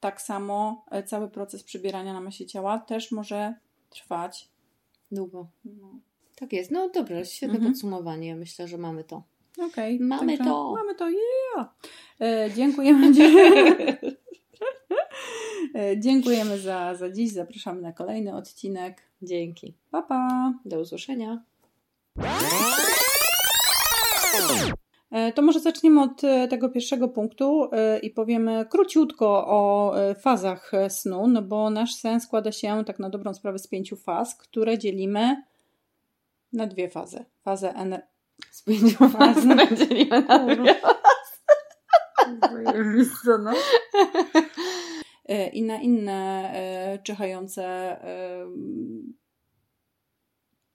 tak 0.00 0.20
samo 0.22 0.84
e, 0.90 1.02
cały 1.02 1.28
proces 1.30 1.62
przybierania 1.64 2.12
na 2.12 2.20
masie 2.20 2.46
ciała 2.46 2.78
też 2.78 3.10
może 3.12 3.54
trwać. 3.90 4.48
Długo. 5.12 5.46
No. 5.64 5.94
Tak 6.36 6.52
jest. 6.52 6.70
No 6.70 6.88
dobrze, 6.88 7.24
świetne 7.24 7.54
Mhm. 7.54 7.72
podsumowanie. 7.72 8.36
Myślę, 8.36 8.68
że 8.68 8.78
mamy 8.78 9.04
to. 9.04 9.22
Okej. 9.58 10.00
Mamy 10.00 10.36
także 10.38 10.50
to. 10.50 10.72
Mamy 10.72 10.94
to, 10.94 11.08
yeah! 11.10 11.68
E, 12.20 12.50
dziękujemy. 12.56 13.12
e, 15.74 16.00
dziękujemy 16.00 16.58
za, 16.58 16.94
za 16.94 17.10
dziś. 17.10 17.32
Zapraszamy 17.32 17.82
na 17.82 17.92
kolejny 17.92 18.34
odcinek. 18.36 19.02
Dzięki. 19.22 19.74
Pa, 19.90 20.02
pa! 20.02 20.54
Do 20.64 20.80
usłyszenia. 20.80 21.42
E, 25.12 25.32
To 25.32 25.42
może 25.42 25.60
zaczniemy 25.60 26.02
od 26.02 26.24
e, 26.24 26.48
tego 26.48 26.68
pierwszego 26.68 27.08
punktu 27.08 27.68
e, 27.72 27.98
i 27.98 28.10
powiemy 28.10 28.66
króciutko 28.70 29.46
o 29.46 29.94
fazach 30.20 30.72
snu, 30.88 31.26
no 31.26 31.42
bo 31.42 31.70
nasz 31.70 31.94
sen 31.94 32.20
składa 32.20 32.52
się 32.52 32.84
tak 32.86 32.98
na 32.98 33.10
dobrą 33.10 33.34
sprawę 33.34 33.58
z 33.58 33.66
pięciu 33.66 33.96
faz, 33.96 34.36
które 34.36 34.78
dzielimy 34.78 35.42
na 36.52 36.66
dwie 36.66 36.90
fazy. 36.90 37.24
Fazę 37.44 37.74
ener... 37.74 38.02
Z 38.50 38.62
pięciu 38.62 39.08
faz 39.18 39.36
dzielimy 39.78 40.22
na 40.22 40.38
dwie. 40.38 40.80
e, 45.28 45.48
i 45.48 45.62
na 45.62 45.76
inne 45.76 46.52
czyhające 47.04 47.96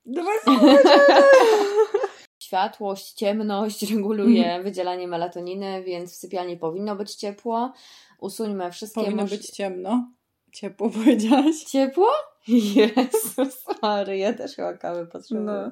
Dawaj, 0.05 0.37
Światłość, 2.47 3.13
ciemność 3.13 3.83
reguluje 3.91 4.63
wydzielanie 4.63 5.07
melatoniny, 5.07 5.83
więc 5.83 6.13
w 6.13 6.15
sypialni 6.15 6.57
powinno 6.57 6.95
być 6.95 7.15
ciepło. 7.15 7.73
Usuńmy 8.19 8.71
wszystkie 8.71 9.01
Powinno 9.01 9.25
być 9.25 9.49
ciemno. 9.49 10.11
Ciepło 10.51 10.89
powiedziałaś? 10.89 11.55
Ciepło? 11.63 12.07
Jezus 12.47 13.65
Mary, 13.81 14.17
ja 14.17 14.33
też 14.33 14.55
chyba 14.55 14.73
kawy 14.73 15.07
potrzebuję. 15.07 15.45
No. 15.45 15.71